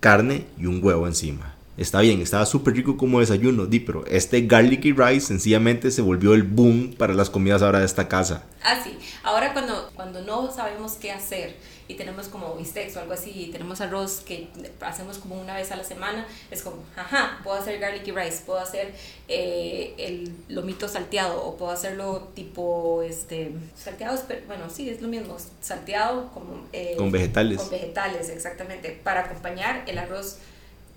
carne 0.00 0.44
y 0.58 0.66
un 0.66 0.82
huevo 0.82 1.06
encima. 1.06 1.55
Está 1.76 2.00
bien, 2.00 2.22
estaba 2.22 2.46
súper 2.46 2.74
rico 2.74 2.96
como 2.96 3.20
desayuno, 3.20 3.66
di, 3.66 3.80
pero 3.80 4.06
este 4.06 4.40
garlic 4.46 4.84
rice 4.96 5.26
sencillamente 5.26 5.90
se 5.90 6.00
volvió 6.00 6.32
el 6.32 6.42
boom 6.42 6.94
para 6.96 7.12
las 7.12 7.28
comidas 7.28 7.60
ahora 7.60 7.80
de 7.80 7.84
esta 7.84 8.08
casa. 8.08 8.44
Ah, 8.62 8.80
sí. 8.82 8.96
Ahora 9.22 9.52
cuando, 9.52 9.90
cuando 9.94 10.22
no 10.22 10.50
sabemos 10.50 10.94
qué 10.94 11.12
hacer, 11.12 11.56
y 11.88 11.94
tenemos 11.94 12.28
como 12.28 12.54
bistecs 12.56 12.96
o 12.96 13.00
algo 13.00 13.12
así, 13.12 13.30
y 13.30 13.50
tenemos 13.50 13.82
arroz 13.82 14.22
que 14.26 14.48
hacemos 14.80 15.18
como 15.18 15.38
una 15.38 15.54
vez 15.54 15.70
a 15.70 15.76
la 15.76 15.84
semana, 15.84 16.26
es 16.50 16.62
como, 16.62 16.78
ajá, 16.96 17.40
puedo 17.44 17.58
hacer 17.58 17.78
garlic 17.78 18.06
rice, 18.06 18.42
puedo 18.46 18.58
hacer 18.58 18.94
eh, 19.28 19.94
el 19.98 20.32
lomito 20.48 20.88
salteado, 20.88 21.44
o 21.44 21.58
puedo 21.58 21.72
hacerlo 21.72 22.28
tipo, 22.34 23.02
este, 23.02 23.52
salteado, 23.76 24.18
bueno, 24.46 24.70
sí, 24.70 24.88
es 24.88 25.02
lo 25.02 25.08
mismo, 25.08 25.36
salteado 25.60 26.30
como... 26.32 26.66
Eh, 26.72 26.94
con 26.96 27.12
vegetales. 27.12 27.58
Con 27.58 27.70
vegetales, 27.70 28.30
exactamente, 28.30 28.98
para 29.04 29.26
acompañar 29.26 29.84
el 29.86 29.98
arroz 29.98 30.38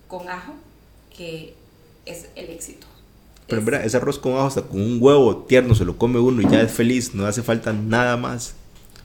con 0.07 0.27
ajo, 0.29 0.53
que 1.15 1.53
es 2.05 2.27
el 2.35 2.49
éxito. 2.49 2.87
Pero 3.47 3.61
mira, 3.61 3.83
ese 3.83 3.97
arroz 3.97 4.19
con 4.19 4.33
ajo, 4.33 4.47
hasta 4.47 4.61
con 4.61 4.79
un 4.79 4.97
huevo 5.01 5.37
tierno, 5.37 5.73
se 5.73 5.85
lo 5.85 5.97
come 5.97 6.19
uno 6.19 6.41
y 6.41 6.49
ya 6.49 6.61
es 6.61 6.71
feliz, 6.71 7.15
no 7.15 7.25
hace 7.25 7.41
falta 7.41 7.73
nada 7.73 8.15
más 8.15 8.53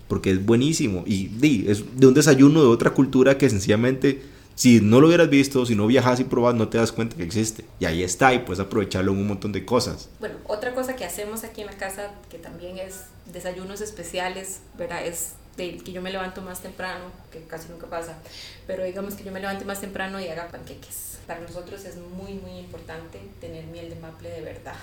porque 0.09 0.31
es 0.31 0.45
buenísimo 0.45 1.03
y 1.07 1.31
es 1.67 1.83
de 1.97 2.07
un 2.07 2.15
desayuno 2.15 2.61
de 2.61 2.69
otra 2.69 2.91
cultura 2.91 3.39
que 3.39 3.49
sencillamente 3.49 4.23
si 4.55 4.81
no 4.81 5.01
lo 5.01 5.09
hubieras 5.09 5.29
visto, 5.31 5.67
si 5.67 5.75
no 5.75 5.87
viajas 5.87 6.21
y 6.21 6.25
probas, 6.25 6.55
no 6.55 6.69
te 6.69 6.79
das 6.79 6.93
cuenta 6.93 7.17
que 7.17 7.25
existe. 7.25 7.65
Y 7.81 7.87
ahí 7.87 8.03
está, 8.03 8.33
y 8.35 8.41
puedes 8.41 8.61
aprovecharlo 8.61 9.13
en 9.13 9.19
un 9.19 9.27
montón 9.27 9.51
de 9.51 9.65
cosas. 9.65 10.09
Bueno, 10.21 10.37
otra 10.47 10.75
cosa 10.75 10.95
que 10.95 11.05
hacemos 11.05 11.43
aquí 11.43 11.63
en 11.63 11.67
la 11.67 11.77
casa, 11.77 12.13
que 12.31 12.39
también 12.39 12.79
es 12.79 13.01
desayunos 13.33 13.81
especiales, 13.81 14.61
¿verdad? 14.79 15.05
Es 15.07 15.33
de 15.57 15.77
que 15.79 15.93
yo 15.93 16.03
me 16.03 16.11
levanto 16.11 16.43
más 16.43 16.61
temprano, 16.61 17.05
que 17.31 17.43
casi 17.43 17.69
nunca 17.69 17.87
pasa, 17.87 18.19
pero 18.67 18.85
digamos 18.85 19.15
que 19.15 19.25
yo 19.25 19.33
me 19.33 19.41
levante 19.41 19.65
más 19.65 19.81
temprano 19.81 20.21
y 20.21 20.29
haga 20.29 20.49
panqueques. 20.49 21.19
Para 21.27 21.41
nosotros 21.41 21.85
es 21.85 21.97
muy, 21.97 22.35
muy 22.35 22.59
importante 22.59 23.19
tener 23.41 23.65
miel 23.67 23.89
de 23.89 23.97
maple 23.97 24.29
de 24.29 24.43
verdad. 24.43 24.75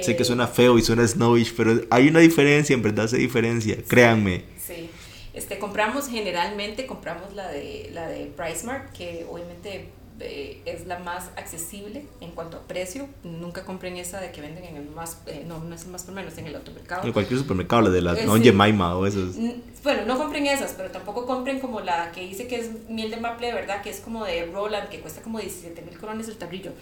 sé 0.00 0.16
que 0.16 0.24
suena 0.24 0.46
feo 0.46 0.78
y 0.78 0.82
suena 0.82 1.06
snowish, 1.06 1.54
pero 1.56 1.80
hay 1.90 2.08
una 2.08 2.20
diferencia, 2.20 2.74
en 2.74 2.82
verdad 2.82 3.08
se 3.08 3.16
diferencia, 3.16 3.76
créanme. 3.86 4.44
Sí. 4.64 4.90
Este, 5.34 5.58
compramos 5.58 6.08
generalmente, 6.08 6.86
compramos 6.86 7.34
la 7.34 7.48
de, 7.48 7.90
la 7.92 8.08
de 8.08 8.26
PriceMart, 8.26 8.92
que 8.92 9.26
obviamente 9.28 9.88
eh, 10.20 10.62
es 10.64 10.86
la 10.86 10.98
más 10.98 11.30
accesible 11.36 12.04
en 12.20 12.32
cuanto 12.32 12.56
a 12.56 12.60
precio. 12.60 13.08
Nunca 13.22 13.64
compren 13.64 13.96
esa 13.96 14.20
de 14.20 14.32
que 14.32 14.40
venden 14.40 14.64
en 14.64 14.76
el 14.76 14.88
más, 14.90 15.18
eh, 15.26 15.44
no, 15.46 15.60
no 15.60 15.74
es 15.74 15.84
el 15.84 15.90
más 15.90 16.02
por 16.02 16.14
menos, 16.14 16.36
en 16.38 16.46
el 16.46 16.56
automercado. 16.56 17.06
En 17.06 17.12
cualquier 17.12 17.38
supermercado, 17.38 17.82
la 17.82 17.90
de 17.90 18.02
la 18.02 18.14
eh, 18.14 18.26
o 18.26 19.06
esas. 19.06 19.36
Bueno, 19.84 20.06
no 20.06 20.18
compren 20.18 20.46
esas, 20.46 20.72
pero 20.76 20.90
tampoco 20.90 21.24
compren 21.26 21.60
como 21.60 21.80
la 21.80 22.10
que 22.12 22.22
dice 22.22 22.48
que 22.48 22.56
es 22.56 22.70
miel 22.88 23.10
de 23.10 23.18
maple, 23.18 23.52
¿verdad? 23.52 23.80
Que 23.82 23.90
es 23.90 24.00
como 24.00 24.24
de 24.24 24.46
Roland, 24.46 24.88
que 24.88 25.00
cuesta 25.00 25.22
como 25.22 25.38
17 25.38 25.82
mil 25.82 25.96
colones 25.98 26.28
el 26.28 26.36
tarrillo. 26.36 26.72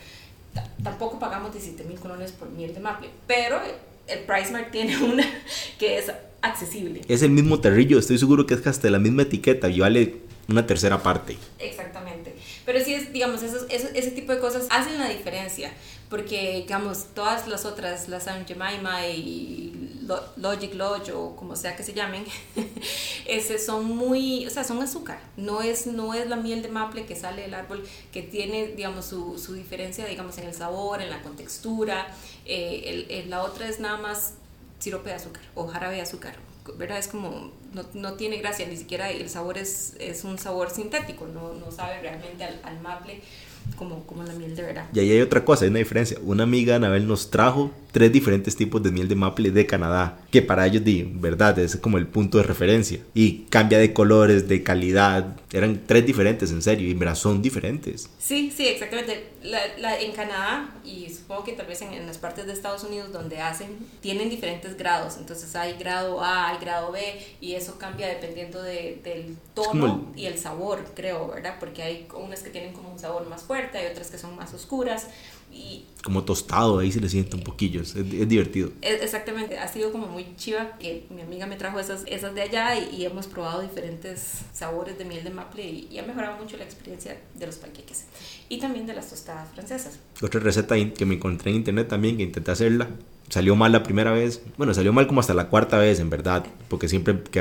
tampoco 0.82 1.18
pagamos 1.18 1.52
17 1.52 1.84
mil 1.84 1.98
colones 1.98 2.32
por 2.32 2.48
miel 2.48 2.72
de 2.74 2.80
maple, 2.80 3.10
pero 3.26 3.60
el 4.06 4.20
PriceMart 4.20 4.70
tiene 4.70 4.96
una 5.04 5.24
que 5.78 5.98
es 5.98 6.10
accesible. 6.40 7.02
Es 7.08 7.22
el 7.22 7.30
mismo 7.30 7.60
terrillo, 7.60 7.98
estoy 7.98 8.18
seguro 8.18 8.46
que 8.46 8.54
es 8.54 8.66
hasta 8.66 8.88
la 8.88 8.98
misma 8.98 9.22
etiqueta 9.22 9.68
y 9.68 9.80
vale 9.80 10.16
una 10.48 10.66
tercera 10.66 11.02
parte. 11.02 11.36
Exactamente. 11.58 12.05
Pero 12.66 12.84
sí, 12.84 12.94
es, 12.94 13.12
digamos, 13.12 13.42
ese 13.42 14.10
tipo 14.10 14.32
de 14.32 14.40
cosas 14.40 14.66
hacen 14.70 14.98
la 14.98 15.08
diferencia, 15.08 15.72
porque, 16.10 16.62
digamos, 16.62 17.06
todas 17.14 17.46
las 17.46 17.64
otras, 17.64 18.08
las 18.08 18.24
San 18.24 18.44
Jemima 18.44 19.06
y 19.06 19.72
Logic 20.36 20.74
Lodge 20.74 21.10
o 21.12 21.36
como 21.36 21.56
sea 21.56 21.76
que 21.76 21.84
se 21.84 21.94
llamen, 21.94 22.24
ese 23.26 23.58
son 23.58 23.96
muy, 23.96 24.46
o 24.46 24.50
sea, 24.50 24.64
son 24.64 24.82
azúcar, 24.82 25.20
no 25.36 25.62
es, 25.62 25.86
no 25.86 26.12
es 26.12 26.28
la 26.28 26.36
miel 26.36 26.62
de 26.62 26.68
maple 26.68 27.06
que 27.06 27.16
sale 27.16 27.42
del 27.42 27.54
árbol, 27.54 27.84
que 28.12 28.22
tiene, 28.22 28.68
digamos, 28.68 29.06
su, 29.06 29.38
su 29.38 29.54
diferencia, 29.54 30.04
digamos, 30.06 30.36
en 30.38 30.48
el 30.48 30.54
sabor, 30.54 31.00
en 31.00 31.10
la 31.10 31.22
contextura, 31.22 32.08
eh, 32.44 33.06
el, 33.08 33.30
la 33.30 33.42
otra 33.42 33.68
es 33.68 33.80
nada 33.80 33.96
más 33.96 34.34
sirope 34.80 35.10
de 35.10 35.16
azúcar 35.16 35.42
o 35.54 35.66
jarabe 35.66 35.96
de 35.96 36.02
azúcar, 36.02 36.34
¿verdad? 36.76 36.98
Es 36.98 37.08
como, 37.08 37.52
no, 37.72 37.84
no, 37.94 38.14
tiene 38.14 38.38
gracia, 38.38 38.66
ni 38.66 38.76
siquiera 38.76 39.10
el 39.10 39.28
sabor 39.28 39.58
es, 39.58 39.94
es 39.98 40.24
un 40.24 40.38
sabor 40.38 40.70
sintético, 40.70 41.26
no, 41.26 41.54
no 41.54 41.70
sabe 41.70 42.00
realmente 42.00 42.44
al, 42.44 42.60
al 42.62 42.80
maple 42.80 43.20
como, 43.76 44.06
como 44.06 44.22
la 44.22 44.32
miel 44.32 44.54
de 44.54 44.62
verdad. 44.62 44.86
Y 44.92 45.00
ahí 45.00 45.10
hay 45.12 45.20
otra 45.20 45.44
cosa, 45.44 45.64
hay 45.64 45.70
una 45.70 45.78
diferencia. 45.78 46.18
Una 46.22 46.44
amiga, 46.44 46.76
Anabel, 46.76 47.06
nos 47.06 47.30
trajo 47.30 47.72
tres 47.96 48.12
diferentes 48.12 48.54
tipos 48.54 48.82
de 48.82 48.90
miel 48.90 49.08
de 49.08 49.14
maple 49.14 49.50
de 49.50 49.64
Canadá, 49.64 50.18
que 50.30 50.42
para 50.42 50.66
ellos, 50.66 50.84
de 50.84 51.08
verdad, 51.14 51.58
es 51.58 51.76
como 51.78 51.96
el 51.96 52.06
punto 52.06 52.36
de 52.36 52.44
referencia. 52.44 53.00
Y 53.14 53.46
cambia 53.48 53.78
de 53.78 53.94
colores, 53.94 54.48
de 54.48 54.62
calidad. 54.62 55.34
Eran 55.50 55.80
tres 55.86 56.04
diferentes, 56.04 56.50
en 56.50 56.60
serio, 56.60 56.90
y 56.90 57.16
son 57.16 57.40
diferentes. 57.40 58.10
Sí, 58.18 58.52
sí, 58.54 58.68
exactamente. 58.68 59.30
La, 59.42 59.60
la, 59.78 59.98
en 59.98 60.12
Canadá, 60.12 60.74
y 60.84 61.08
supongo 61.08 61.44
que 61.44 61.52
tal 61.52 61.68
vez 61.68 61.80
en, 61.80 61.94
en, 61.94 62.06
las 62.06 62.18
partes 62.18 62.44
de 62.44 62.52
Estados 62.52 62.84
Unidos 62.84 63.12
donde 63.12 63.40
hacen, 63.40 63.78
tienen 64.02 64.28
diferentes 64.28 64.76
grados. 64.76 65.16
Entonces 65.16 65.56
hay 65.56 65.78
grado 65.78 66.22
A, 66.22 66.50
hay 66.50 66.58
grado 66.58 66.92
B, 66.92 67.00
y 67.40 67.54
eso 67.54 67.78
cambia 67.78 68.08
dependiendo 68.08 68.62
de, 68.62 69.00
del 69.04 69.38
tono 69.54 70.10
el... 70.12 70.20
y 70.20 70.26
el 70.26 70.36
sabor, 70.36 70.84
creo, 70.94 71.28
¿verdad? 71.28 71.56
Porque 71.58 71.82
hay 71.82 72.06
unas 72.14 72.42
que 72.42 72.50
tienen 72.50 72.74
como 72.74 72.92
un 72.92 72.98
sabor 72.98 73.26
más 73.26 73.44
fuerte, 73.44 73.78
hay 73.78 73.86
otras 73.86 74.10
que 74.10 74.18
son 74.18 74.36
más 74.36 74.52
oscuras. 74.52 75.06
Y, 75.56 75.84
como 76.04 76.22
tostado, 76.22 76.78
ahí 76.78 76.92
se 76.92 77.00
le 77.00 77.08
siente 77.08 77.34
un 77.34 77.42
poquillo, 77.42 77.80
es, 77.80 77.96
es 77.96 78.28
divertido. 78.28 78.70
Es, 78.82 79.02
exactamente, 79.02 79.58
ha 79.58 79.66
sido 79.66 79.90
como 79.90 80.06
muy 80.06 80.36
chiva 80.36 80.76
que 80.78 81.06
mi 81.10 81.22
amiga 81.22 81.46
me 81.46 81.56
trajo 81.56 81.80
esas, 81.80 82.04
esas 82.06 82.34
de 82.34 82.42
allá 82.42 82.78
y, 82.78 82.94
y 82.94 83.04
hemos 83.06 83.26
probado 83.26 83.62
diferentes 83.62 84.42
sabores 84.52 84.98
de 84.98 85.04
miel 85.04 85.24
de 85.24 85.30
maple 85.30 85.64
y, 85.64 85.88
y, 85.90 85.98
ha 85.98 86.04
mejorado 86.04 86.36
mucho 86.36 86.56
la 86.58 86.64
experiencia 86.64 87.18
de 87.34 87.46
los 87.46 87.56
panqueques 87.56 88.04
y 88.48 88.58
también 88.58 88.86
de 88.86 88.94
las 88.94 89.08
tostadas 89.08 89.48
francesas. 89.54 89.98
Otra 90.22 90.40
receta 90.40 90.76
que 90.76 91.06
me 91.06 91.14
encontré 91.14 91.50
en 91.50 91.56
internet 91.56 91.88
también, 91.88 92.16
que 92.18 92.22
intenté 92.22 92.50
hacerla, 92.50 92.88
salió 93.28 93.56
mal 93.56 93.72
la 93.72 93.82
primera 93.82 94.12
vez, 94.12 94.42
bueno, 94.56 94.74
salió 94.74 94.92
mal 94.92 95.06
como 95.06 95.20
hasta 95.20 95.34
la 95.34 95.48
cuarta 95.48 95.78
vez 95.78 95.98
en 95.98 96.10
verdad, 96.10 96.44
porque 96.68 96.88
siempre 96.88 97.20
que 97.22 97.40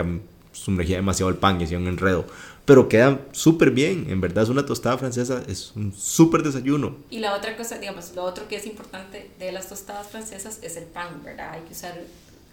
sumergía 0.55 0.97
demasiado 0.97 1.29
el 1.29 1.37
pan 1.37 1.59
y 1.59 1.65
hacía 1.65 1.77
un 1.77 1.87
enredo 1.87 2.25
pero 2.65 2.89
queda 2.89 3.19
súper 3.31 3.71
bien. 3.71 4.07
En 4.09 4.19
verdad 4.19 4.43
es 4.43 4.49
una 4.49 4.65
tostada 4.65 4.97
francesa, 4.97 5.43
es 5.47 5.71
un 5.75 5.93
súper 5.93 6.43
desayuno. 6.43 6.97
Y 7.09 7.19
la 7.19 7.35
otra 7.35 7.55
cosa, 7.55 7.77
digamos, 7.77 8.13
lo 8.15 8.23
otro 8.23 8.47
que 8.47 8.57
es 8.57 8.65
importante 8.65 9.29
de 9.39 9.51
las 9.51 9.69
tostadas 9.69 10.07
francesas 10.07 10.59
es 10.61 10.75
el 10.75 10.85
pan, 10.85 11.21
¿verdad? 11.23 11.51
Hay 11.51 11.61
que 11.61 11.73
usar 11.73 11.95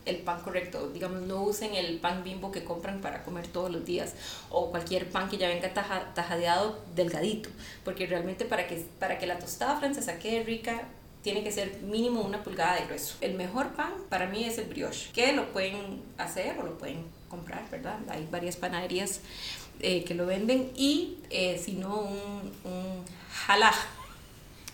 el 0.05 0.17
pan 0.17 0.43
correcto. 0.43 0.91
Digamos, 0.93 1.23
no 1.23 1.43
usen 1.43 1.75
el 1.75 1.99
pan 1.99 2.23
bimbo 2.25 2.53
que 2.53 2.63
compran 2.63 3.01
para 3.01 3.23
comer 3.25 3.47
todos 3.47 3.71
los 3.71 3.85
días 3.85 4.15
o 4.51 4.71
cualquier 4.71 5.09
pan 5.09 5.31
que 5.31 5.39
ya 5.39 5.49
venga 5.49 5.73
taja, 5.73 6.13
tajadeado 6.15 6.79
delgadito, 6.95 7.49
porque 7.85 8.07
realmente 8.07 8.45
para 8.45 8.67
que, 8.67 8.85
para 8.99 9.19
que 9.19 9.27
la 9.27 9.39
tostada 9.39 9.79
francesa 9.79 10.19
quede 10.19 10.45
rica 10.45 10.83
tiene 11.23 11.45
que 11.45 11.53
ser 11.53 11.81
mínimo 11.83 12.21
una 12.21 12.43
pulgada 12.43 12.75
de 12.75 12.87
grueso. 12.87 13.15
El 13.21 13.35
mejor 13.35 13.71
pan 13.75 13.93
para 14.11 14.27
mí 14.27 14.45
es 14.45 14.59
el 14.59 14.67
brioche, 14.67 15.11
que 15.15 15.33
lo 15.33 15.53
pueden 15.53 16.03
hacer 16.19 16.59
o 16.59 16.65
lo 16.65 16.77
pueden 16.77 17.05
comprar, 17.33 17.65
¿verdad? 17.71 17.97
Hay 18.11 18.29
varias 18.31 18.57
panaderías 18.57 19.21
eh, 19.81 20.05
que 20.05 20.15
lo 20.15 20.27
venden 20.27 20.71
y 20.77 21.17
eh, 21.31 21.59
si 21.65 21.73
no 21.73 21.97
un, 21.97 22.53
un 22.71 23.05
jalá. 23.47 23.73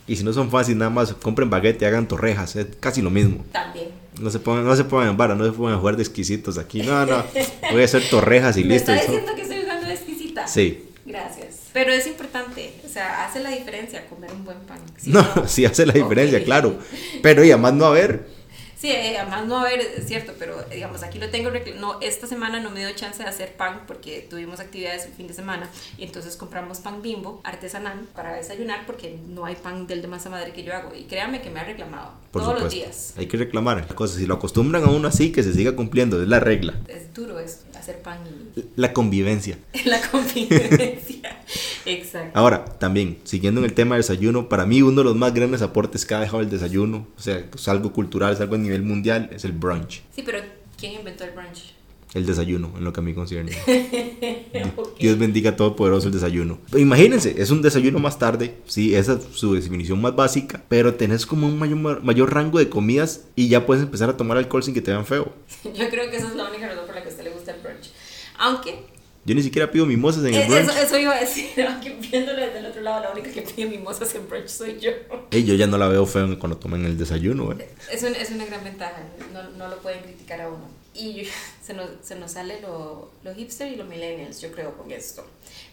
Y 0.08 0.16
si 0.16 0.24
no 0.24 0.32
son 0.32 0.50
fáciles, 0.50 0.76
nada 0.76 0.90
más 0.90 1.14
compren 1.14 1.48
baguette 1.48 1.82
y 1.82 1.84
hagan 1.84 2.08
torrejas, 2.08 2.56
es 2.56 2.66
casi 2.80 3.00
lo 3.00 3.10
mismo. 3.10 3.44
También. 3.52 3.90
No 4.20 4.28
se 4.28 4.40
pongan, 4.40 4.64
no 4.64 4.74
se 4.74 4.82
pongan 4.84 5.10
en 5.10 5.16
vara, 5.16 5.36
no 5.36 5.44
se 5.44 5.52
pongan 5.52 5.74
a 5.74 5.78
jugar 5.78 5.96
de 5.96 6.02
exquisitos 6.02 6.58
aquí. 6.58 6.82
No, 6.82 7.06
no, 7.06 7.22
voy 7.70 7.82
a 7.82 7.84
hacer 7.84 8.02
torrejas 8.10 8.56
y 8.56 8.64
¿Me 8.64 8.74
listo. 8.74 8.90
está 8.92 9.06
diciendo 9.06 9.34
que 9.36 9.42
estoy 9.42 9.60
jugando 9.60 9.86
de 9.86 9.94
exquisita? 9.94 10.48
Sí. 10.48 10.84
Gracias. 11.06 11.68
Pero 11.72 11.92
es 11.92 12.08
importante, 12.08 12.72
o 12.84 12.88
sea, 12.88 13.24
hace 13.24 13.38
la 13.38 13.50
diferencia 13.50 14.04
comer 14.08 14.32
un 14.32 14.44
buen 14.44 14.58
pan. 14.60 14.80
Si 14.96 15.10
no, 15.10 15.22
no, 15.36 15.46
sí 15.46 15.64
hace 15.64 15.86
la 15.86 15.92
diferencia, 15.92 16.38
okay. 16.38 16.44
claro. 16.44 16.76
Pero 17.22 17.44
y 17.44 17.52
además 17.52 17.74
no 17.74 17.84
haber 17.84 18.37
Sí, 18.78 18.90
eh, 18.90 19.18
además 19.18 19.46
no 19.46 19.58
haber, 19.58 19.80
es 19.80 20.06
cierto, 20.06 20.34
pero 20.38 20.62
digamos, 20.72 21.02
aquí 21.02 21.18
lo 21.18 21.30
tengo, 21.30 21.50
no, 21.80 22.00
esta 22.00 22.28
semana 22.28 22.60
no 22.60 22.70
me 22.70 22.78
dio 22.78 22.94
chance 22.94 23.20
de 23.20 23.28
hacer 23.28 23.54
pan 23.54 23.82
porque 23.88 24.24
tuvimos 24.30 24.60
actividades 24.60 25.04
el 25.06 25.12
fin 25.12 25.26
de 25.26 25.34
semana 25.34 25.68
y 25.96 26.04
entonces 26.04 26.36
compramos 26.36 26.78
pan 26.78 27.02
bimbo 27.02 27.40
artesanal 27.42 27.98
para 28.14 28.36
desayunar 28.36 28.86
porque 28.86 29.18
no 29.28 29.46
hay 29.46 29.56
pan 29.56 29.88
del 29.88 30.00
de 30.00 30.06
masa 30.06 30.30
madre 30.30 30.52
que 30.52 30.62
yo 30.62 30.72
hago 30.74 30.94
y 30.94 31.04
créanme 31.04 31.42
que 31.42 31.50
me 31.50 31.58
ha 31.58 31.64
reclamado 31.64 32.12
Por 32.30 32.42
todos 32.42 32.54
supuesto. 32.54 32.64
los 32.64 32.72
días. 32.72 33.14
Hay 33.16 33.26
que 33.26 33.36
reclamar 33.36 33.92
cosas, 33.96 34.18
si 34.18 34.26
lo 34.26 34.34
acostumbran 34.34 34.84
a 34.84 34.90
uno 34.90 35.08
así, 35.08 35.32
que 35.32 35.42
se 35.42 35.52
siga 35.52 35.74
cumpliendo, 35.74 36.22
es 36.22 36.28
la 36.28 36.38
regla. 36.38 36.74
Es 36.86 37.12
duro 37.12 37.40
es 37.40 37.62
hacer 37.76 38.00
pan 38.00 38.18
y... 38.56 38.64
La 38.76 38.92
convivencia. 38.92 39.58
La 39.86 40.00
convivencia, 40.08 41.42
exacto. 41.84 42.38
Ahora, 42.38 42.64
también, 42.64 43.18
siguiendo 43.24 43.60
en 43.60 43.64
el 43.64 43.74
tema 43.74 43.96
del 43.96 44.02
desayuno, 44.02 44.48
para 44.48 44.66
mí 44.66 44.82
uno 44.82 45.00
de 45.00 45.04
los 45.04 45.16
más 45.16 45.34
grandes 45.34 45.62
aportes 45.62 46.04
que 46.04 46.14
ha 46.14 46.20
dejado 46.20 46.42
el 46.42 46.50
desayuno, 46.50 47.08
o 47.16 47.20
sea, 47.20 47.44
es 47.52 47.68
algo 47.68 47.92
cultural, 47.92 48.34
es 48.34 48.40
algo 48.40 48.54
a 48.54 48.58
nivel 48.68 48.82
mundial, 48.82 49.30
es 49.32 49.44
el 49.44 49.52
brunch. 49.52 50.02
Sí, 50.14 50.22
pero 50.24 50.40
¿quién 50.76 50.92
inventó 50.92 51.24
el 51.24 51.32
brunch? 51.32 51.74
El 52.14 52.24
desayuno, 52.24 52.72
en 52.78 52.84
lo 52.84 52.92
que 52.92 53.00
a 53.00 53.02
mí 53.02 53.12
concierne. 53.12 53.52
okay. 53.66 54.72
Dios 54.98 55.18
bendiga 55.18 55.56
todopoderoso 55.56 56.06
el 56.06 56.14
desayuno. 56.14 56.58
Imagínense, 56.74 57.34
es 57.36 57.50
un 57.50 57.60
desayuno 57.60 57.98
más 57.98 58.18
tarde, 58.18 58.54
sí, 58.66 58.94
esa 58.94 59.14
es 59.14 59.24
su 59.32 59.54
definición 59.54 60.00
más 60.00 60.16
básica, 60.16 60.62
pero 60.68 60.94
tenés 60.94 61.26
como 61.26 61.46
un 61.46 61.58
mayor, 61.58 62.02
mayor 62.02 62.32
rango 62.32 62.58
de 62.58 62.70
comidas 62.70 63.26
y 63.36 63.48
ya 63.48 63.66
puedes 63.66 63.82
empezar 63.82 64.08
a 64.08 64.16
tomar 64.16 64.38
alcohol 64.38 64.62
sin 64.62 64.72
que 64.72 64.80
te 64.80 64.90
vean 64.90 65.04
feo. 65.04 65.32
Yo 65.64 65.88
creo 65.90 66.10
que 66.10 66.16
esa 66.16 66.28
es 66.28 66.34
la 66.34 66.48
única 66.48 66.68
razón 66.68 66.86
por 66.86 66.94
la 66.94 67.02
que 67.02 67.08
a 67.08 67.10
usted 67.10 67.24
le 67.24 67.30
gusta 67.30 67.54
el 67.54 67.60
brunch. 67.60 67.90
Aunque 68.38 68.86
yo 69.28 69.34
ni 69.34 69.42
siquiera 69.42 69.70
pido 69.70 69.84
mimosas 69.84 70.24
en 70.24 70.32
el 70.32 70.48
brunch. 70.48 70.70
Eso, 70.70 70.78
eso 70.78 70.98
iba 70.98 71.14
a 71.14 71.20
decir, 71.20 71.50
aunque 71.68 71.90
viéndolo 71.90 72.40
desde 72.40 72.60
el 72.60 72.66
otro 72.66 72.80
lado, 72.80 73.02
la 73.02 73.10
única 73.10 73.30
que 73.30 73.42
pide 73.42 73.66
mimosas 73.68 74.14
en 74.14 74.26
brunch 74.26 74.48
soy 74.48 74.80
yo. 74.80 74.90
Hey, 75.30 75.44
yo 75.44 75.54
ya 75.54 75.66
no 75.66 75.76
la 75.76 75.86
veo 75.86 76.06
feo 76.06 76.38
cuando 76.38 76.56
toman 76.56 76.86
el 76.86 76.96
desayuno. 76.96 77.52
¿eh? 77.52 77.68
Es, 77.92 78.02
un, 78.02 78.14
es 78.14 78.30
una 78.30 78.46
gran 78.46 78.64
ventaja, 78.64 79.02
no, 79.34 79.50
no, 79.50 79.68
lo 79.68 79.76
pueden 79.80 80.00
criticar 80.00 80.40
a 80.40 80.48
uno. 80.48 80.66
Y 80.94 81.12
yo, 81.12 81.30
se, 81.62 81.74
nos, 81.74 81.90
se 82.02 82.14
nos 82.16 82.32
sale 82.32 82.62
lo, 82.62 83.10
lo 83.22 83.34
hipster 83.34 83.70
y 83.70 83.76
lo 83.76 83.84
millennials, 83.84 84.40
yo 84.40 84.50
creo, 84.50 84.74
con 84.78 84.90
esto. 84.90 85.26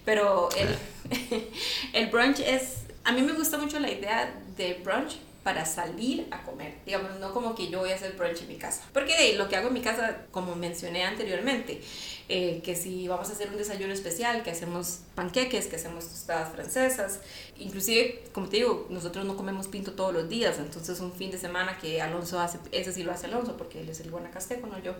Pero 0.03 0.49
el, 0.57 0.75
el 1.93 2.07
brunch 2.07 2.41
es, 2.41 2.79
a 3.05 3.13
mí 3.13 3.21
me 3.21 3.31
gusta 3.31 3.57
mucho 3.57 3.79
la 3.79 3.89
idea 3.89 4.35
de 4.57 4.81
brunch 4.83 5.15
para 5.45 5.63
salir 5.63 6.27
a 6.31 6.41
comer. 6.41 6.73
Digamos, 6.87 7.19
no 7.19 7.31
como 7.31 7.53
que 7.53 7.69
yo 7.69 7.77
voy 7.77 7.91
a 7.91 7.95
hacer 7.95 8.13
brunch 8.13 8.41
en 8.41 8.47
mi 8.47 8.55
casa. 8.55 8.81
Porque 8.91 9.15
de 9.15 9.37
lo 9.37 9.47
que 9.47 9.55
hago 9.55 9.67
en 9.67 9.75
mi 9.75 9.81
casa, 9.81 10.23
como 10.31 10.55
mencioné 10.55 11.03
anteriormente, 11.03 11.81
eh, 12.27 12.61
que 12.63 12.75
si 12.75 13.07
vamos 13.07 13.29
a 13.29 13.33
hacer 13.33 13.49
un 13.49 13.57
desayuno 13.57 13.93
especial, 13.93 14.41
que 14.41 14.49
hacemos 14.49 15.01
panqueques, 15.13 15.67
que 15.67 15.75
hacemos 15.75 16.07
tostadas 16.07 16.51
francesas, 16.51 17.19
inclusive, 17.59 18.23
como 18.33 18.49
te 18.49 18.57
digo, 18.57 18.87
nosotros 18.89 19.23
no 19.25 19.37
comemos 19.37 19.67
pinto 19.67 19.91
todos 19.91 20.11
los 20.11 20.27
días, 20.27 20.57
entonces 20.57 20.99
un 20.99 21.13
fin 21.13 21.29
de 21.29 21.37
semana 21.37 21.77
que 21.77 22.01
Alonso 22.01 22.39
hace, 22.39 22.57
ese 22.71 22.91
sí 22.91 23.03
lo 23.03 23.11
hace 23.11 23.27
Alonso, 23.27 23.55
porque 23.55 23.81
él 23.81 23.89
es 23.89 23.99
el 23.99 24.09
guanacasteco, 24.09 24.65
no 24.65 24.81
yo, 24.81 24.95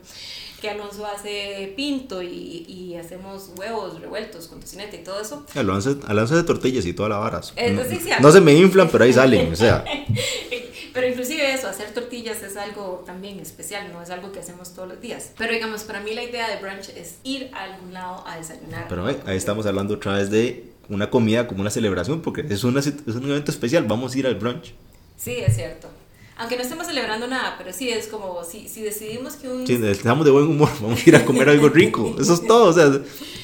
que 0.62 0.70
Alonso 0.70 1.08
hace 1.08 1.74
pinto 1.76 2.22
y, 2.22 2.68
y 2.68 2.96
hacemos 2.98 3.50
huevos 3.58 4.00
revueltos 4.00 4.48
con 4.48 4.60
tocineta 4.60 4.96
y 4.96 5.04
todo 5.04 5.20
eso. 5.20 5.44
Alonso, 5.56 6.00
Alonso 6.06 6.36
hace 6.36 6.44
tortillas 6.44 6.86
y 6.86 6.94
toda 6.94 7.10
la 7.10 7.18
vara. 7.18 7.42
Eh, 7.56 7.72
no, 7.72 7.84
sí, 7.84 7.96
sí, 7.96 8.12
no 8.22 8.32
se 8.32 8.42
me 8.42 8.54
inflan, 8.54 8.90
pero 8.90 9.04
ahí 9.04 9.12
salen, 9.12 9.52
o 9.52 9.56
sea. 9.56 9.84
Pero 10.94 11.08
inclusive 11.08 11.54
eso, 11.54 11.68
hacer 11.68 11.94
tortillas 11.94 12.42
es 12.44 12.58
algo 12.58 13.04
también 13.06 13.40
especial, 13.40 13.92
no 13.92 14.02
es 14.02 14.10
algo 14.10 14.32
que 14.32 14.40
hacemos 14.40 14.74
todos 14.74 14.88
los 14.88 15.02
días. 15.02 15.32
Pero 15.38 15.54
digamos, 15.54 15.84
para 15.84 16.00
mí 16.02 16.14
la 16.14 16.24
idea 16.24 16.50
de 16.50 16.62
brunch 16.62 16.90
es 16.90 17.16
ir 17.24 17.50
a 17.54 17.64
algún 17.64 17.94
lado 17.94 18.24
a 18.28 18.38
desayunar. 18.38 18.88
Pero 18.88 19.06
ahí 19.06 19.38
estamos 19.38 19.66
hablando 19.66 19.96
otra 19.96 20.14
vez 20.14 20.30
de 20.30 20.72
una 20.90 21.10
comida 21.10 21.48
como 21.48 21.62
una 21.62 21.72
celebración, 21.72 22.22
porque 22.22 22.46
es, 22.50 22.64
una, 22.64 22.80
es 22.80 22.88
un 22.88 23.30
evento 23.30 23.52
especial, 23.52 23.86
vamos 23.86 24.16
a 24.16 24.20
ir 24.20 24.28
al 24.28 24.36
brunch. 24.36 24.74
Sí, 25.18 25.38
es 25.38 25.56
cierto. 25.56 25.90
Aunque 26.38 26.58
no 26.58 26.64
estemos 26.64 26.86
celebrando 26.86 27.28
nada, 27.28 27.56
pero 27.58 27.72
sí 27.72 27.90
es 27.90 28.08
como 28.08 28.44
si, 28.44 28.68
si 28.68 28.82
decidimos 28.82 29.36
que 29.36 29.48
un... 29.48 29.66
Sí, 29.66 29.80
estamos 29.86 30.26
de 30.26 30.32
buen 30.32 30.48
humor, 30.48 30.70
vamos 30.82 31.06
a 31.06 31.10
ir 31.10 31.16
a 31.16 31.24
comer 31.24 31.48
algo 31.48 31.70
rico. 31.70 32.16
Eso 32.20 32.34
es 32.34 32.46
todo, 32.46 32.70
o 32.70 32.74
sea, 32.74 32.92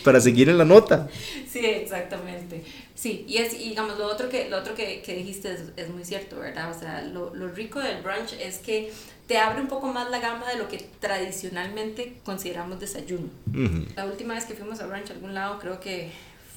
para 0.03 0.19
seguir 0.19 0.49
en 0.49 0.57
la 0.57 0.65
nota. 0.65 1.07
Sí, 1.49 1.59
exactamente. 1.65 2.63
Sí, 2.93 3.25
y, 3.27 3.37
es, 3.37 3.53
y 3.53 3.69
digamos, 3.69 3.97
lo 3.97 4.07
otro 4.07 4.29
que, 4.29 4.49
lo 4.49 4.57
otro 4.57 4.75
que, 4.75 5.01
que 5.01 5.15
dijiste 5.15 5.53
es, 5.53 5.61
es, 5.75 5.89
muy 5.89 6.03
cierto, 6.03 6.37
¿verdad? 6.37 6.69
O 6.69 6.79
sea, 6.79 7.01
lo, 7.01 7.33
lo, 7.33 7.47
rico 7.47 7.79
del 7.79 8.01
brunch 8.03 8.33
es 8.39 8.59
que 8.59 8.91
te 9.25 9.37
abre 9.37 9.61
un 9.61 9.67
poco 9.67 9.87
más 9.87 10.11
la 10.11 10.19
gama 10.19 10.47
de 10.51 10.57
lo 10.57 10.67
que 10.67 10.85
tradicionalmente 10.99 12.17
consideramos 12.23 12.79
desayuno. 12.79 13.27
Uh 13.47 13.57
-huh. 13.57 13.95
La 13.95 14.05
última 14.05 14.35
vez 14.35 14.45
que 14.45 14.53
fuimos 14.53 14.81
a 14.81 14.85
brunch 14.85 15.09
a 15.09 15.13
algún 15.13 15.33
lado 15.33 15.57
creo 15.59 15.79
que 15.79 16.11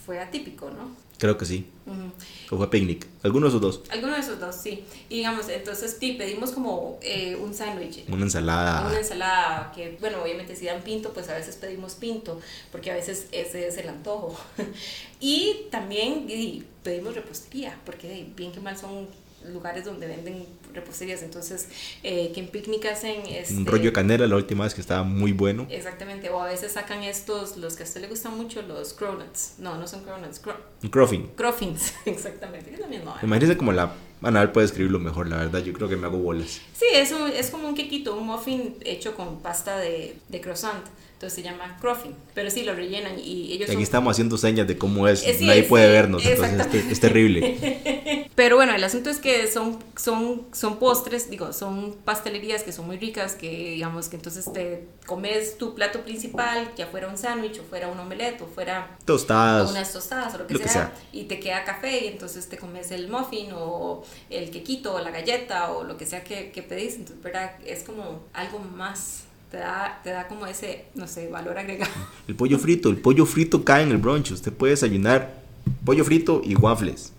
fue 0.04 0.20
atípico, 0.20 0.68
¿no? 0.68 1.03
Creo 1.24 1.38
que 1.38 1.46
sí. 1.46 1.64
Uh 1.86 1.90
-huh. 1.90 2.12
O 2.50 2.58
fue 2.58 2.68
picnic. 2.68 3.06
Alguno 3.22 3.46
de 3.46 3.48
esos 3.48 3.60
dos. 3.62 3.80
Alguno 3.88 4.12
de 4.12 4.20
esos 4.20 4.38
dos, 4.38 4.54
sí. 4.54 4.84
Y 5.08 5.16
digamos, 5.16 5.48
entonces 5.48 5.96
sí, 5.98 6.12
pedimos 6.18 6.50
como 6.50 6.98
eh, 7.00 7.34
un 7.34 7.54
sándwich. 7.54 8.04
Una 8.10 8.24
ensalada. 8.24 8.86
Una 8.86 8.98
ensalada 8.98 9.72
que, 9.74 9.96
bueno, 10.00 10.22
obviamente 10.22 10.54
si 10.54 10.66
dan 10.66 10.82
pinto, 10.82 11.14
pues 11.14 11.30
a 11.30 11.34
veces 11.34 11.56
pedimos 11.56 11.94
pinto, 11.94 12.38
porque 12.70 12.90
a 12.90 12.94
veces 12.94 13.28
ese 13.32 13.68
es 13.68 13.78
el 13.78 13.88
antojo. 13.88 14.38
y 15.18 15.62
también 15.70 16.26
y 16.28 16.62
pedimos 16.82 17.14
repostería, 17.14 17.80
porque 17.86 18.26
bien 18.36 18.52
que 18.52 18.60
mal 18.60 18.76
son 18.76 19.08
lugares 19.52 19.84
donde 19.84 20.06
venden 20.06 20.46
reposterías. 20.72 21.22
Entonces, 21.22 21.68
eh, 22.02 22.32
que 22.34 22.40
en 22.40 22.48
picnic 22.48 22.84
hacen... 22.86 23.26
Este, 23.26 23.54
Un 23.54 23.66
rollo 23.66 23.84
de 23.84 23.92
canela 23.92 24.26
la 24.26 24.36
última 24.36 24.64
vez 24.64 24.74
que 24.74 24.80
estaba 24.80 25.02
muy 25.02 25.32
bueno. 25.32 25.66
Exactamente, 25.70 26.30
o 26.30 26.40
a 26.40 26.46
veces 26.46 26.72
sacan 26.72 27.02
estos, 27.02 27.56
los 27.56 27.76
que 27.76 27.82
a 27.82 27.86
usted 27.86 28.00
le 28.00 28.08
gustan 28.08 28.36
mucho, 28.36 28.62
los 28.62 28.92
cronuts. 28.92 29.54
No, 29.58 29.76
no 29.76 29.86
son 29.86 30.02
cronuts, 30.04 30.40
cro 30.40 30.56
Un 30.82 30.90
croffin. 30.90 31.26
Croffins, 31.36 31.94
exactamente, 32.04 32.74
es. 32.74 32.80
¿eh? 32.80 33.02
Imagínense 33.22 33.56
como 33.56 33.72
la... 33.72 33.92
Ana 34.24 34.52
puede 34.52 34.66
escribirlo 34.66 34.98
mejor, 34.98 35.28
la 35.28 35.36
verdad. 35.36 35.60
Yo 35.62 35.72
creo 35.72 35.88
que 35.88 35.96
me 35.96 36.06
hago 36.06 36.18
bolas. 36.18 36.60
Sí, 36.74 36.86
es, 36.94 37.12
un, 37.12 37.28
es 37.30 37.50
como 37.50 37.68
un 37.68 37.74
quequito, 37.74 38.16
un 38.16 38.26
muffin 38.26 38.76
hecho 38.84 39.14
con 39.14 39.40
pasta 39.40 39.78
de, 39.78 40.16
de 40.28 40.40
croissant. 40.40 40.84
Entonces 41.14 41.34
se 41.34 41.42
llama 41.42 41.76
croffin. 41.80 42.12
Pero 42.34 42.50
sí, 42.50 42.64
lo 42.64 42.74
rellenan 42.74 43.18
y 43.18 43.52
ellos 43.52 43.68
Aquí 43.68 43.74
son- 43.74 43.82
estamos 43.82 44.10
haciendo 44.12 44.36
señas 44.36 44.66
de 44.66 44.76
cómo 44.76 45.06
es. 45.08 45.22
Eh, 45.22 45.34
sí, 45.38 45.46
Nadie 45.46 45.62
sí, 45.62 45.68
puede 45.68 45.90
vernos, 45.90 46.24
entonces 46.26 46.66
es, 46.74 46.92
es 46.92 47.00
terrible. 47.00 48.28
Pero 48.34 48.56
bueno, 48.56 48.74
el 48.74 48.82
asunto 48.82 49.10
es 49.10 49.18
que 49.18 49.46
son, 49.50 49.78
son, 49.96 50.42
son 50.52 50.78
postres, 50.80 51.30
digo, 51.30 51.52
son 51.52 51.94
pastelerías 52.04 52.64
que 52.64 52.72
son 52.72 52.86
muy 52.86 52.98
ricas, 52.98 53.34
que 53.36 53.48
digamos 53.48 54.08
que 54.08 54.16
entonces 54.16 54.52
te 54.52 54.86
comes 55.06 55.56
tu 55.56 55.74
plato 55.76 56.00
principal, 56.02 56.68
ya 56.76 56.88
fuera 56.88 57.06
un 57.08 57.16
sándwich, 57.16 57.60
o 57.60 57.62
fuera 57.62 57.86
un 57.88 57.98
omelette, 58.00 58.42
o 58.42 58.46
fuera 58.46 58.96
Tostadas. 59.04 59.70
unas 59.70 59.92
tostadas 59.92 60.34
o 60.34 60.38
lo 60.38 60.46
que, 60.48 60.54
lo 60.54 60.58
que 60.60 60.64
sea, 60.68 60.72
sea. 60.72 60.92
y 61.12 61.24
te 61.24 61.38
queda 61.38 61.62
café 61.64 62.04
y 62.04 62.08
entonces 62.08 62.48
te 62.48 62.58
comes 62.58 62.90
el 62.90 63.06
muffin 63.08 63.50
o 63.54 64.04
el 64.30 64.50
quequito 64.50 64.94
o 64.94 65.00
la 65.00 65.10
galleta 65.10 65.72
o 65.72 65.84
lo 65.84 65.96
que 65.96 66.06
sea 66.06 66.24
que, 66.24 66.50
que 66.50 66.62
pedís, 66.62 66.94
entonces 66.94 67.22
¿verdad? 67.22 67.52
es 67.66 67.82
como 67.82 68.24
algo 68.32 68.58
más, 68.58 69.24
te 69.50 69.58
da, 69.58 70.00
te 70.02 70.10
da 70.10 70.26
como 70.26 70.46
ese, 70.46 70.86
no 70.94 71.06
sé, 71.06 71.28
valor 71.28 71.58
agregado. 71.58 71.92
El 72.28 72.34
pollo 72.34 72.58
frito. 72.58 72.90
El 72.90 72.96
pollo 72.96 73.26
frito 73.26 73.64
cae 73.64 73.82
en 73.82 73.90
el 73.90 73.98
brunch. 73.98 74.32
Usted 74.32 74.52
puede 74.52 74.72
desayunar 74.72 75.42
pollo 75.84 76.04
frito 76.04 76.42
y 76.44 76.54
waffles. 76.56 77.12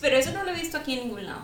Pero 0.00 0.16
eso 0.16 0.32
no 0.32 0.44
lo 0.44 0.50
he 0.50 0.54
visto 0.54 0.76
aquí 0.76 0.94
en 0.94 1.06
ningún 1.06 1.26
lado. 1.26 1.42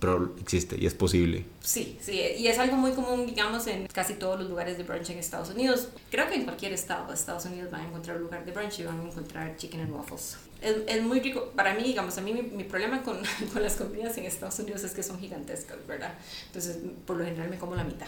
Pero 0.00 0.34
existe 0.40 0.76
y 0.78 0.86
es 0.86 0.94
posible. 0.94 1.44
Sí, 1.60 1.98
sí, 2.00 2.20
y 2.38 2.46
es 2.46 2.58
algo 2.58 2.76
muy 2.76 2.92
común, 2.92 3.26
digamos, 3.26 3.66
en 3.66 3.86
casi 3.88 4.14
todos 4.14 4.38
los 4.38 4.48
lugares 4.48 4.78
de 4.78 4.84
brunch 4.84 5.10
en 5.10 5.18
Estados 5.18 5.50
Unidos. 5.50 5.88
Creo 6.10 6.28
que 6.28 6.36
en 6.36 6.44
cualquier 6.44 6.72
estado 6.72 7.08
de 7.08 7.14
Estados 7.14 7.44
Unidos 7.46 7.70
van 7.70 7.80
a 7.80 7.88
encontrar 7.88 8.16
un 8.16 8.24
lugar 8.24 8.44
de 8.44 8.52
brunch 8.52 8.78
y 8.78 8.84
van 8.84 9.00
a 9.00 9.02
encontrar 9.02 9.56
chicken 9.56 9.80
and 9.80 9.92
waffles. 9.92 10.36
Es, 10.62 10.76
es 10.86 11.02
muy 11.02 11.20
rico. 11.20 11.52
Para 11.54 11.74
mí, 11.74 11.82
digamos, 11.82 12.16
a 12.16 12.20
mí 12.20 12.32
mi, 12.32 12.42
mi 12.42 12.64
problema 12.64 13.02
con, 13.02 13.18
con 13.52 13.62
las 13.62 13.74
comidas 13.76 14.16
en 14.18 14.24
Estados 14.24 14.58
Unidos 14.60 14.84
es 14.84 14.92
que 14.92 15.02
son 15.02 15.18
gigantescas, 15.18 15.78
¿verdad? 15.86 16.14
Entonces, 16.46 16.78
por 17.06 17.16
lo 17.16 17.24
general 17.24 17.50
me 17.50 17.58
como 17.58 17.74
la 17.74 17.84
mitad. 17.84 18.06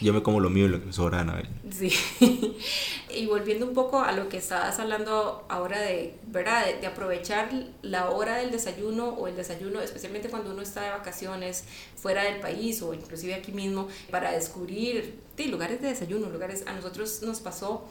Yo 0.00 0.12
me 0.12 0.22
como 0.22 0.40
lo 0.40 0.50
mío 0.50 0.66
y 0.66 0.68
lo 0.68 0.80
que 0.80 0.86
me 0.86 0.92
sobra, 0.92 1.20
Anabel. 1.20 1.48
Sí. 1.70 1.92
y 3.14 3.26
volviendo 3.26 3.66
un 3.66 3.74
poco 3.74 4.00
a 4.00 4.12
lo 4.12 4.28
que 4.28 4.36
estabas 4.36 4.78
hablando 4.78 5.44
ahora 5.48 5.80
de, 5.80 6.14
¿verdad? 6.26 6.66
De, 6.80 6.86
aprovechar 6.86 7.50
la 7.82 8.10
hora 8.10 8.36
del 8.36 8.50
desayuno 8.50 9.08
o 9.08 9.28
el 9.28 9.36
desayuno, 9.36 9.80
especialmente 9.80 10.28
cuando 10.28 10.52
uno 10.52 10.62
está 10.62 10.82
de 10.82 10.90
vacaciones 10.90 11.64
fuera 11.96 12.22
del 12.24 12.40
país 12.40 12.80
o 12.82 12.94
inclusive 12.94 13.34
aquí 13.34 13.52
mismo, 13.52 13.88
para 14.10 14.32
descubrir 14.32 15.18
sí, 15.36 15.48
lugares 15.48 15.80
de 15.82 15.88
desayuno, 15.88 16.28
lugares... 16.28 16.64
A 16.66 16.72
nosotros 16.72 17.22
nos 17.22 17.40
pasó 17.40 17.84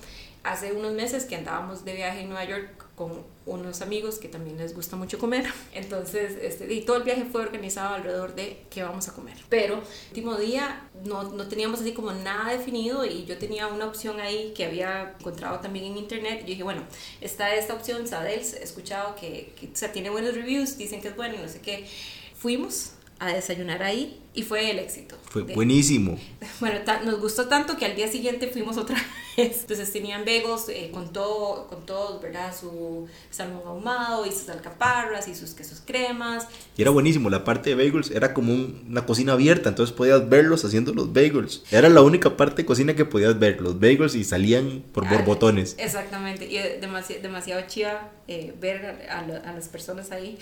hace 0.44 0.72
unos 0.72 0.94
meses 0.94 1.26
que 1.26 1.36
andábamos 1.36 1.84
de 1.84 1.94
viaje 1.94 2.22
en 2.22 2.30
Nueva 2.30 2.46
York 2.46 2.87
con 2.98 3.24
unos 3.46 3.82
amigos 3.82 4.18
que 4.18 4.28
también 4.28 4.58
les 4.58 4.74
gusta 4.74 4.96
mucho 4.96 5.20
comer. 5.20 5.46
Entonces, 5.72 6.36
este, 6.42 6.74
y 6.74 6.82
todo 6.82 6.98
el 6.98 7.04
viaje 7.04 7.26
fue 7.32 7.44
organizado 7.44 7.94
alrededor 7.94 8.34
de 8.34 8.64
qué 8.72 8.82
vamos 8.82 9.08
a 9.08 9.14
comer. 9.14 9.38
Pero 9.50 9.76
el 9.76 10.08
último 10.10 10.36
día 10.36 10.90
no, 11.06 11.22
no 11.22 11.48
teníamos 11.48 11.80
así 11.82 11.94
como 11.94 12.12
nada 12.12 12.52
definido 12.52 13.06
y 13.06 13.26
yo 13.26 13.38
tenía 13.38 13.68
una 13.68 13.86
opción 13.86 14.20
ahí 14.20 14.52
que 14.56 14.66
había 14.66 15.14
encontrado 15.20 15.60
también 15.60 15.86
en 15.86 15.98
internet. 15.98 16.40
Yo 16.40 16.48
dije, 16.48 16.64
bueno, 16.64 16.82
está 17.22 17.54
esta 17.54 17.76
opción, 17.76 18.08
Sadels, 18.08 18.54
he 18.54 18.64
escuchado 18.64 19.14
que, 19.14 19.54
que 19.60 19.68
o 19.68 19.76
sea, 19.76 19.92
tiene 19.92 20.10
buenos 20.10 20.34
reviews, 20.34 20.76
dicen 20.76 21.00
que 21.00 21.10
es 21.10 21.16
bueno 21.16 21.36
y 21.36 21.38
no 21.38 21.48
sé 21.48 21.62
qué. 21.62 21.86
Fuimos 22.34 22.94
a 23.20 23.34
desayunar 23.34 23.82
ahí 23.84 24.20
y 24.34 24.44
fue 24.44 24.70
el 24.72 24.80
éxito. 24.80 25.16
Fue 25.30 25.44
De- 25.44 25.56
buenísimo. 25.56 26.20
bueno, 26.60 26.80
nos 27.06 27.20
gustó 27.20 27.48
tanto 27.48 27.76
que 27.78 27.86
al 27.86 27.96
día 27.96 28.08
siguiente 28.08 28.48
fuimos 28.48 28.78
otra 28.78 28.96
vez. 29.38 29.62
Entonces 29.62 29.92
tenían 29.92 30.22
bagels 30.26 30.70
eh, 30.70 30.90
con 30.94 31.12
todo, 31.14 31.68
con 31.68 31.86
todo, 31.86 32.20
¿verdad? 32.20 32.56
Su 32.60 33.08
salmón 33.32 33.62
ahumado 33.66 34.26
y 34.26 34.32
sus 34.32 34.50
alcaparras 34.50 35.28
y 35.28 35.36
sus 35.36 35.52
quesos 35.54 35.82
cremas. 35.86 36.48
Y 36.78 36.82
era 36.84 36.92
buenísimo. 36.92 37.30
La 37.30 37.44
parte 37.44 37.72
de 37.72 37.76
bagels 37.76 38.10
era 38.12 38.34
como 38.34 38.54
un- 38.54 38.86
una 38.90 39.06
cocina 39.06 39.34
abierta. 39.34 39.70
Entonces 39.70 39.96
podías 39.96 40.28
verlos 40.30 40.64
haciendo 40.66 40.94
los 40.94 41.12
bagels. 41.14 41.64
Era 41.72 41.90
la 41.90 42.02
única 42.02 42.38
parte 42.38 42.62
de 42.64 42.66
cocina 42.66 42.96
que 42.96 43.06
podías 43.06 43.38
ver. 43.40 43.62
Los 43.62 43.80
bagels 43.80 44.16
y 44.16 44.24
salían 44.24 44.84
por 44.92 45.06
Ah, 45.06 45.10
borbotones. 45.14 45.76
Exactamente. 45.80 46.46
Y 46.48 46.58
eh, 46.58 46.80
demasi- 46.82 47.20
demasiado 47.22 47.62
chiva 47.68 48.12
eh, 48.28 48.54
ver 48.60 49.08
a, 49.10 49.22
la- 49.26 49.38
a 49.38 49.54
las 49.54 49.68
personas 49.70 50.12
ahí, 50.12 50.38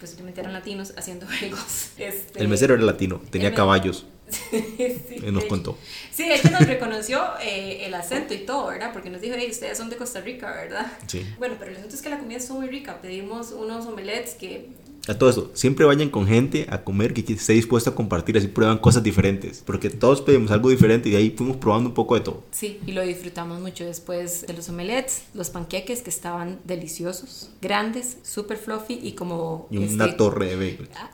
posiblemente 0.00 0.40
eran 0.40 0.52
latinos, 0.52 0.94
haciendo 0.96 1.26
bagels. 1.26 1.92
Este, 1.98 2.40
El 2.40 2.48
mesero 2.48 2.74
era 2.74 2.82
latino. 2.82 3.20
Tenía 3.30 3.54
caballos. 3.54 4.06
sí, 4.50 5.16
Y 5.26 5.30
nos 5.32 5.44
contó. 5.46 5.76
Sí, 6.12 6.28
de 6.28 6.36
hecho 6.36 6.50
nos 6.50 6.66
reconoció 6.66 7.20
eh, 7.42 7.84
el 7.84 7.94
acento 7.94 8.32
y 8.32 8.38
todo, 8.38 8.68
¿verdad? 8.68 8.92
Porque 8.92 9.10
nos 9.10 9.20
dijo, 9.20 9.34
hey, 9.36 9.48
ustedes 9.50 9.76
son 9.76 9.90
de 9.90 9.96
Costa 9.96 10.20
Rica, 10.20 10.52
¿verdad? 10.52 10.86
Sí. 11.06 11.26
Bueno, 11.38 11.56
pero 11.58 11.72
el 11.72 11.78
asunto 11.78 11.96
es 11.96 12.02
que 12.02 12.10
la 12.10 12.18
comida 12.18 12.38
es 12.38 12.48
muy 12.50 12.68
rica. 12.68 13.00
Pedimos 13.00 13.50
unos 13.50 13.86
omelets 13.86 14.34
que 14.34 14.68
A 15.08 15.18
todo 15.18 15.30
eso, 15.30 15.50
siempre 15.54 15.84
vayan 15.86 16.10
con 16.10 16.26
gente 16.26 16.66
a 16.70 16.82
comer 16.84 17.14
que 17.14 17.32
esté 17.32 17.54
dispuesta 17.54 17.90
a 17.90 17.94
compartir, 17.94 18.36
así 18.36 18.48
prueban 18.48 18.78
cosas 18.78 19.02
diferentes. 19.02 19.62
Porque 19.64 19.90
todos 19.90 20.20
pedimos 20.20 20.50
algo 20.50 20.70
diferente 20.70 21.08
y 21.08 21.12
de 21.12 21.18
ahí 21.18 21.30
fuimos 21.36 21.56
probando 21.56 21.88
un 21.88 21.94
poco 21.94 22.14
de 22.14 22.20
todo. 22.20 22.44
Sí, 22.50 22.80
y 22.86 22.92
lo 22.92 23.02
disfrutamos 23.02 23.60
mucho 23.60 23.84
después 23.84 24.46
de 24.46 24.52
los 24.52 24.68
omelets, 24.68 25.24
los 25.34 25.50
panqueques 25.50 26.02
que 26.02 26.10
estaban 26.10 26.58
deliciosos, 26.64 27.50
grandes, 27.60 28.18
súper 28.22 28.58
fluffy 28.58 29.00
y 29.02 29.12
como... 29.12 29.68
Y 29.70 29.78
una 29.78 30.04
este, 30.04 30.16
torre 30.16 30.46
de 30.46 30.56
bagels. 30.56 30.90
ah, 30.96 31.10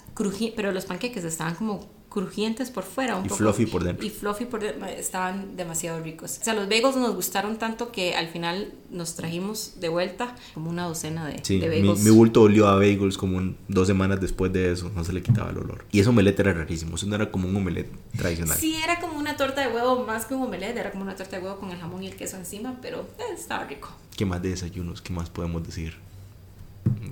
pero 0.57 0.73
los 0.73 0.85
panqueques 0.85 1.25
estaban 1.25 1.55
como 1.55 1.96
crujientes 2.17 2.71
por 2.71 2.83
fuera 2.85 3.17
un 3.17 3.27
Y 3.27 3.29
poco. 3.29 3.37
fluffy 3.39 3.67
por 3.67 3.85
dentro. 3.85 4.07
Y 4.07 4.09
fluffy 4.09 4.47
por 4.47 4.61
dentro, 4.63 4.87
estaban 4.87 5.55
demasiado 5.55 6.01
ricos. 6.03 6.39
O 6.41 6.45
sea, 6.45 6.55
los 6.55 6.67
bagels 6.67 6.97
nos 6.97 7.15
gustaron 7.15 7.59
tanto 7.59 7.93
que 7.93 8.15
al 8.17 8.29
final 8.29 8.73
nos 8.91 9.17
trajimos 9.17 9.75
de 9.81 9.91
vuelta 9.91 10.35
como 10.55 10.71
una 10.71 10.85
docena 10.85 11.27
de, 11.27 11.45
Sí, 11.45 11.59
de 11.59 11.69
mi, 11.69 11.81
bagels. 11.83 12.01
mi 12.05 12.11
bulto 12.11 12.41
olió 12.41 12.69
a 12.69 12.77
bagels 12.77 13.19
como 13.19 13.37
un- 13.37 13.59
dos 13.69 13.87
semanas 13.87 14.19
después 14.19 14.51
de 14.51 14.73
eso, 14.73 14.91
no 14.95 15.05
se 15.05 15.13
le 15.13 15.23
quitaba 15.23 15.51
el 15.51 15.59
olor. 15.59 15.85
Y 15.93 16.01
ese 16.01 16.09
omelette 16.09 16.41
era 16.41 16.55
rarísimo, 16.55 16.97
eso 16.97 17.07
no 17.07 17.17
era 17.17 17.31
como 17.31 17.49
un 17.49 17.55
omelette 17.57 17.91
tradicional. 18.17 18.57
Sí, 18.59 18.75
era 18.83 18.99
como 18.99 19.19
una 19.19 19.37
torta 19.37 19.61
de 19.69 19.75
huevo 19.75 20.05
más 20.07 20.25
que 20.25 20.35
un 20.35 20.43
omelette, 20.45 20.79
era 20.79 20.91
como 20.93 21.03
una 21.05 21.17
torta 21.17 21.37
de 21.37 21.43
huevo 21.45 21.59
con 21.59 21.71
el 21.71 21.77
jamón 21.79 22.03
y 22.03 22.07
el 22.07 22.17
queso 22.17 22.39
encima, 22.39 22.77
pero 22.81 23.01
eh, 23.19 23.35
estaba 23.35 23.65
rico. 23.65 23.91
¿Qué 24.17 24.25
más 24.25 24.41
de 24.41 24.49
desayunos? 24.49 25.03
¿Qué 25.03 25.13
más 25.13 25.29
podemos 25.29 25.67
decir? 25.67 25.97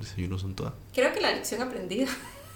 Desayunos 0.01 0.41
son 0.41 0.55
todas. 0.55 0.73
Creo 0.95 1.13
que 1.13 1.21
la 1.21 1.31
lección 1.33 1.61
aprendida. 1.61 2.07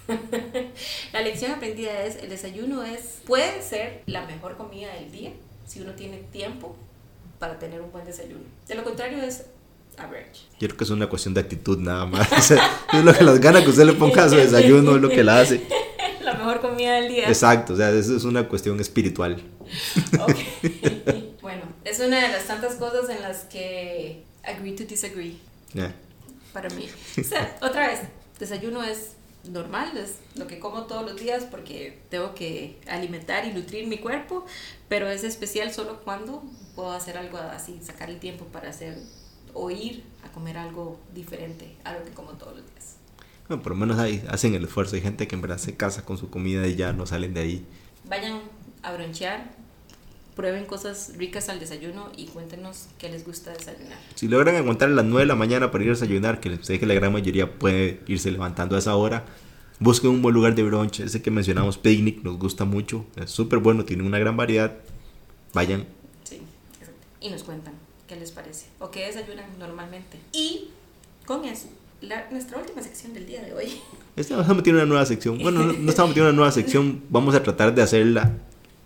la 1.13 1.21
lección 1.21 1.51
aprendida 1.51 2.03
es 2.03 2.17
el 2.17 2.29
desayuno 2.29 2.83
es 2.83 3.19
puede 3.25 3.61
ser 3.61 4.01
la 4.05 4.25
mejor 4.25 4.57
comida 4.57 4.93
del 4.93 5.11
día 5.11 5.31
si 5.67 5.81
uno 5.81 5.93
tiene 5.93 6.17
tiempo 6.31 6.75
para 7.37 7.57
tener 7.59 7.81
un 7.81 7.91
buen 7.91 8.05
desayuno. 8.05 8.43
De 8.67 8.75
lo 8.75 8.83
contrario 8.83 9.21
es 9.21 9.45
average. 9.97 10.41
Yo 10.59 10.67
creo 10.67 10.77
que 10.77 10.83
es 10.83 10.89
una 10.89 11.07
cuestión 11.07 11.33
de 11.33 11.41
actitud 11.41 11.77
nada 11.79 12.05
más. 12.05 12.27
O 12.37 12.41
sea, 12.41 12.79
es 12.93 13.03
lo 13.03 13.13
que 13.13 13.23
las 13.23 13.39
ganas 13.39 13.63
que 13.63 13.69
usted 13.69 13.85
le 13.85 13.93
ponga 13.93 14.23
a 14.25 14.29
su 14.29 14.35
desayuno, 14.35 14.95
es 14.95 15.01
lo 15.01 15.09
que 15.09 15.23
la 15.23 15.41
hace. 15.41 15.61
la 16.21 16.33
mejor 16.33 16.61
comida 16.61 16.95
del 16.95 17.09
día. 17.09 17.27
Exacto, 17.27 17.73
o 17.73 17.75
sea, 17.77 17.89
eso 17.91 18.15
es 18.15 18.23
una 18.23 18.47
cuestión 18.47 18.79
espiritual. 18.79 19.41
Ok. 20.19 20.35
bueno, 21.41 21.63
es 21.85 21.99
una 21.99 22.21
de 22.21 22.29
las 22.29 22.45
tantas 22.45 22.75
cosas 22.75 23.09
en 23.09 23.21
las 23.21 23.43
que 23.43 24.23
agree 24.43 24.73
to 24.75 24.83
disagree 24.85 25.37
Ya. 25.73 25.93
para 26.53 26.69
mí. 26.69 26.89
O 27.19 27.23
sea, 27.23 27.57
otra 27.61 27.87
vez, 27.87 27.99
desayuno 28.39 28.83
es 28.83 29.11
normal, 29.45 29.97
es 29.97 30.17
lo 30.35 30.47
que 30.47 30.59
como 30.59 30.83
todos 30.83 31.09
los 31.09 31.19
días 31.19 31.45
porque 31.45 31.99
tengo 32.09 32.35
que 32.35 32.79
alimentar 32.87 33.45
y 33.45 33.53
nutrir 33.53 33.87
mi 33.87 33.97
cuerpo, 33.97 34.45
pero 34.87 35.09
es 35.09 35.23
especial 35.23 35.71
solo 35.73 36.01
cuando 36.01 36.43
puedo 36.75 36.91
hacer 36.91 37.17
algo 37.17 37.37
así, 37.37 37.79
sacar 37.81 38.09
el 38.09 38.19
tiempo 38.19 38.45
para 38.45 38.69
hacer 38.69 38.97
o 39.53 39.71
ir 39.71 40.03
a 40.23 40.31
comer 40.31 40.57
algo 40.57 40.99
diferente 41.13 41.75
a 41.83 41.93
lo 41.93 42.03
que 42.03 42.11
como 42.11 42.31
todos 42.31 42.57
los 42.57 42.65
días. 42.65 42.95
Bueno, 43.47 43.63
por 43.63 43.71
lo 43.71 43.77
menos 43.77 43.97
ahí 43.97 44.23
hacen 44.29 44.53
el 44.53 44.65
esfuerzo. 44.65 44.95
Hay 44.95 45.01
gente 45.01 45.27
que 45.27 45.35
en 45.35 45.41
verdad 45.41 45.57
se 45.57 45.75
casa 45.75 46.05
con 46.05 46.17
su 46.17 46.29
comida 46.29 46.67
y 46.67 46.75
ya 46.75 46.93
no 46.93 47.07
salen 47.07 47.33
de 47.33 47.41
ahí. 47.41 47.65
Vayan 48.05 48.41
a 48.83 48.93
bronchear, 48.93 49.49
prueben 50.39 50.63
cosas 50.63 51.11
ricas 51.17 51.49
al 51.49 51.59
desayuno 51.59 52.09
y 52.15 52.27
cuéntenos 52.27 52.87
qué 52.97 53.09
les 53.09 53.25
gusta 53.25 53.51
desayunar. 53.51 53.97
Si 54.15 54.29
logran 54.29 54.55
aguantar 54.55 54.87
a 54.87 54.93
las 54.93 55.03
9 55.03 55.23
de 55.23 55.25
la 55.25 55.35
mañana 55.35 55.69
para 55.69 55.83
ir 55.83 55.89
a 55.89 55.93
desayunar, 55.95 56.39
que 56.39 56.57
sé 56.63 56.79
que 56.79 56.85
la 56.85 56.93
gran 56.93 57.11
mayoría 57.11 57.59
puede 57.59 57.99
irse 58.07 58.31
levantando 58.31 58.77
a 58.77 58.79
esa 58.79 58.95
hora, 58.95 59.25
busquen 59.81 60.11
un 60.11 60.21
buen 60.21 60.33
lugar 60.33 60.55
de 60.55 60.63
brunch. 60.63 61.01
Ese 61.01 61.21
que 61.21 61.29
mencionamos, 61.29 61.77
Picnic, 61.77 62.23
nos 62.23 62.39
gusta 62.39 62.63
mucho. 62.63 63.05
Es 63.17 63.31
súper 63.31 63.59
bueno, 63.59 63.83
tiene 63.83 64.03
una 64.03 64.17
gran 64.17 64.37
variedad. 64.37 64.75
Vayan. 65.53 65.85
Sí, 66.23 66.35
exacto. 66.79 67.01
Y 67.19 67.29
nos 67.31 67.43
cuentan 67.43 67.73
qué 68.07 68.15
les 68.15 68.31
parece 68.31 68.67
o 68.79 68.89
qué 68.91 69.07
desayunan 69.07 69.43
normalmente. 69.59 70.19
Y 70.31 70.69
con 71.25 71.43
eso, 71.43 71.67
la- 71.99 72.29
nuestra 72.31 72.59
última 72.59 72.81
sección 72.81 73.13
del 73.13 73.25
día 73.27 73.41
de 73.43 73.53
hoy. 73.53 73.73
Estamos 74.15 74.47
metiendo 74.47 74.81
una 74.81 74.87
nueva 74.87 75.05
sección. 75.05 75.37
Bueno, 75.39 75.65
no, 75.65 75.73
no 75.73 75.89
estamos 75.89 76.11
metiendo 76.11 76.29
una 76.29 76.37
nueva 76.37 76.53
sección. 76.53 77.01
Vamos 77.09 77.35
a 77.35 77.43
tratar 77.43 77.75
de 77.75 77.81
hacerla 77.81 78.37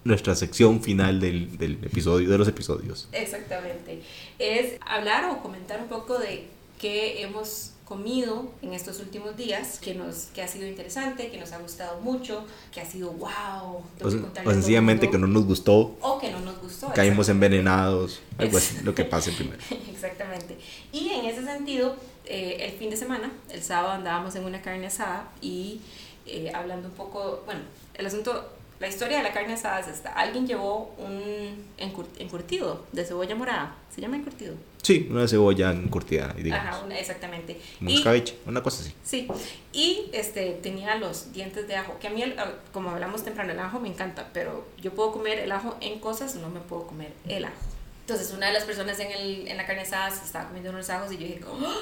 nuestra 0.04 0.36
sección 0.36 0.82
final 0.82 1.20
del, 1.20 1.58
del 1.58 1.74
episodio, 1.84 2.30
de 2.30 2.38
los 2.38 2.48
episodios. 2.48 3.08
Exactamente. 3.12 4.02
Es 4.40 4.80
hablar 4.86 5.30
o 5.30 5.42
comentar 5.42 5.80
un 5.82 5.88
poco 5.88 6.20
de 6.20 6.48
qué 6.80 7.22
hemos 7.22 7.72
comido 7.86 8.50
en 8.62 8.74
estos 8.74 9.00
últimos 9.00 9.36
días 9.36 9.80
que, 9.80 9.94
nos, 9.94 10.26
que 10.34 10.42
ha 10.42 10.48
sido 10.48 10.66
interesante, 10.68 11.30
que 11.30 11.38
nos 11.38 11.52
ha 11.52 11.60
gustado 11.60 12.00
mucho, 12.02 12.46
que 12.74 12.82
ha 12.82 12.86
sido 12.86 13.12
wow. 13.12 13.84
O, 14.02 14.08
o 14.08 14.52
sencillamente 14.52 15.10
que 15.10 15.18
no 15.18 15.28
nos 15.28 15.46
gustó. 15.46 15.96
O 16.02 16.20
que 16.20 16.32
no 16.32 16.40
nos 16.40 16.60
gustó. 16.62 16.92
Caímos 16.94 17.30
envenenados, 17.30 18.22
algo 18.38 18.58
así, 18.58 18.80
lo 18.84 18.96
que 18.96 19.06
pase 19.14 19.32
primero. 19.32 19.62
exactamente. 19.92 20.58
Y 20.92 21.10
en 21.10 21.26
ese 21.26 21.44
sentido, 21.44 21.96
eh, 22.26 22.58
el 22.62 22.72
fin 22.72 22.90
de 22.90 22.98
semana, 22.98 23.32
el 23.50 23.62
sábado 23.62 23.94
andábamos 23.94 24.36
en 24.36 24.46
una 24.46 24.62
carne 24.62 24.88
asada 24.88 25.32
y 25.42 25.82
eh, 26.26 26.52
hablando 26.54 26.88
un 26.88 26.96
poco, 26.96 27.44
bueno, 27.46 27.62
el 27.96 28.06
asunto 28.06 28.50
la 28.84 28.90
historia 28.90 29.20
de 29.20 29.24
la 29.24 29.32
carne 29.32 29.54
asada 29.54 29.80
es 29.80 29.88
esta. 29.88 30.10
Alguien 30.10 30.46
llevó 30.46 30.94
un 30.98 31.66
encurtido 31.78 32.86
de 32.92 33.06
cebolla 33.06 33.34
morada. 33.34 33.78
¿Se 33.96 34.02
llama 34.02 34.18
encurtido? 34.18 34.56
Sí, 34.82 35.08
una 35.10 35.26
cebolla 35.26 35.72
encurtida, 35.72 36.34
digamos. 36.34 36.76
Ajá, 36.76 37.00
exactamente. 37.00 37.58
Un 37.80 37.88
escabeche, 37.88 38.36
una 38.46 38.62
cosa 38.62 38.82
así. 38.82 38.94
Sí, 39.02 39.30
y 39.72 40.10
este, 40.12 40.60
tenía 40.62 40.96
los 40.96 41.32
dientes 41.32 41.66
de 41.66 41.78
ajo, 41.78 41.98
que 42.02 42.10
a 42.10 42.10
mí, 42.10 42.26
como 42.74 42.90
hablamos 42.90 43.24
temprano, 43.24 43.54
el 43.54 43.60
ajo 43.60 43.80
me 43.80 43.88
encanta, 43.88 44.32
pero 44.34 44.68
yo 44.82 44.94
puedo 44.94 45.14
comer 45.14 45.40
el 45.40 45.54
ajo 45.54 45.78
en 45.80 46.00
cosas, 46.00 46.36
no 46.36 46.50
me 46.50 46.60
puedo 46.60 46.86
comer 46.86 47.14
el 47.30 47.46
ajo. 47.46 47.56
Entonces, 48.02 48.34
una 48.34 48.48
de 48.48 48.54
las 48.54 48.66
personas 48.66 49.00
en, 49.00 49.14
el, 49.14 49.48
en 49.48 49.56
la 49.56 49.66
carne 49.66 49.84
asada 49.84 50.12
se 50.12 50.26
estaba 50.26 50.48
comiendo 50.48 50.72
unos 50.72 50.90
ajos 50.90 51.10
y 51.14 51.18
yo 51.20 51.26
dije, 51.26 51.42
¡Oh! 51.50 51.74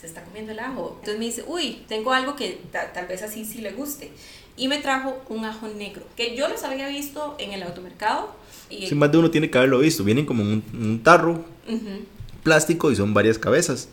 se 0.00 0.06
está 0.06 0.24
comiendo 0.24 0.52
el 0.52 0.58
ajo. 0.58 0.92
Entonces 1.00 1.18
me 1.18 1.26
dice, 1.26 1.44
uy, 1.46 1.84
tengo 1.86 2.14
algo 2.14 2.34
que 2.34 2.62
tal 2.72 3.06
vez 3.06 3.22
así 3.22 3.44
sí 3.44 3.60
le 3.60 3.72
guste 3.72 4.10
y 4.60 4.68
me 4.68 4.78
trajo 4.78 5.18
un 5.30 5.46
ajo 5.46 5.68
negro, 5.68 6.02
que 6.16 6.36
yo 6.36 6.46
los 6.46 6.62
había 6.64 6.86
visto 6.86 7.34
en 7.38 7.52
el 7.52 7.62
automercado. 7.62 8.28
Y 8.68 8.86
sí, 8.86 8.94
más 8.94 9.10
de 9.10 9.16
uno 9.16 9.30
tiene 9.30 9.50
que 9.50 9.56
haberlo 9.56 9.78
visto. 9.78 10.04
Vienen 10.04 10.26
como 10.26 10.42
un, 10.42 10.62
un 10.74 11.02
tarro 11.02 11.42
plástico 12.42 12.92
y 12.92 12.96
son 12.96 13.14
varias 13.14 13.38
cabezas. 13.38 13.88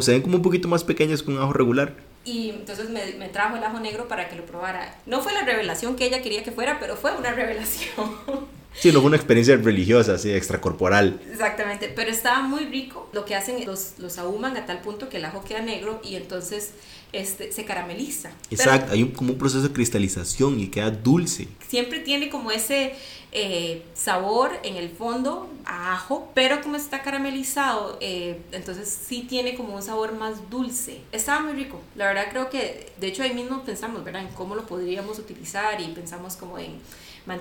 Se 0.00 0.10
ven 0.10 0.22
como 0.22 0.36
un 0.36 0.42
poquito 0.42 0.66
más 0.66 0.82
pequeños 0.82 1.22
que 1.22 1.30
un 1.30 1.38
ajo 1.38 1.52
regular. 1.52 1.94
Y 2.24 2.50
entonces 2.50 2.90
me, 2.90 3.14
me, 3.14 3.28
trajo 3.28 3.56
el 3.56 3.62
ajo 3.62 3.78
negro 3.78 4.08
para 4.08 4.28
que 4.28 4.34
lo 4.34 4.44
probara. 4.44 4.98
No 5.06 5.22
fue 5.22 5.32
la 5.32 5.44
revelación 5.44 5.94
que 5.94 6.06
ella 6.06 6.20
quería 6.20 6.42
que 6.42 6.50
fuera, 6.50 6.80
pero 6.80 6.96
fue 6.96 7.16
una 7.16 7.30
revelación. 7.30 8.10
Sí, 8.74 8.92
no 8.92 9.00
fue 9.00 9.08
una 9.08 9.16
experiencia 9.16 9.56
religiosa, 9.56 10.14
así, 10.14 10.30
extracorporal. 10.30 11.20
Exactamente, 11.30 11.92
pero 11.94 12.10
estaba 12.10 12.42
muy 12.42 12.64
rico. 12.66 13.08
Lo 13.12 13.24
que 13.24 13.34
hacen, 13.34 13.66
los, 13.66 13.94
los 13.98 14.18
ahuman 14.18 14.56
a 14.56 14.66
tal 14.66 14.80
punto 14.80 15.08
que 15.08 15.16
el 15.16 15.24
ajo 15.24 15.42
queda 15.42 15.60
negro 15.60 16.00
y 16.04 16.14
entonces 16.14 16.72
este, 17.12 17.52
se 17.52 17.64
carameliza. 17.64 18.30
Exacto, 18.50 18.92
hay 18.92 19.02
un, 19.02 19.10
como 19.10 19.32
un 19.32 19.38
proceso 19.38 19.62
de 19.62 19.72
cristalización 19.72 20.60
y 20.60 20.68
queda 20.68 20.90
dulce. 20.90 21.48
Siempre 21.66 22.00
tiene 22.00 22.28
como 22.28 22.50
ese 22.50 22.94
eh, 23.32 23.82
sabor 23.94 24.52
en 24.62 24.76
el 24.76 24.90
fondo 24.90 25.50
a 25.64 25.94
ajo, 25.94 26.30
pero 26.34 26.60
como 26.60 26.76
está 26.76 27.02
caramelizado, 27.02 27.98
eh, 28.00 28.40
entonces 28.52 28.88
sí 28.88 29.26
tiene 29.28 29.54
como 29.54 29.74
un 29.74 29.82
sabor 29.82 30.12
más 30.12 30.50
dulce. 30.50 31.00
Estaba 31.12 31.40
muy 31.40 31.54
rico. 31.54 31.80
La 31.96 32.06
verdad 32.06 32.26
creo 32.30 32.50
que, 32.50 32.92
de 33.00 33.06
hecho 33.06 33.22
ahí 33.22 33.34
mismo 33.34 33.64
pensamos, 33.64 34.04
¿verdad? 34.04 34.22
En 34.22 34.28
cómo 34.28 34.54
lo 34.54 34.66
podríamos 34.66 35.18
utilizar 35.18 35.80
y 35.80 35.88
pensamos 35.88 36.36
como 36.36 36.58
en 36.58 36.78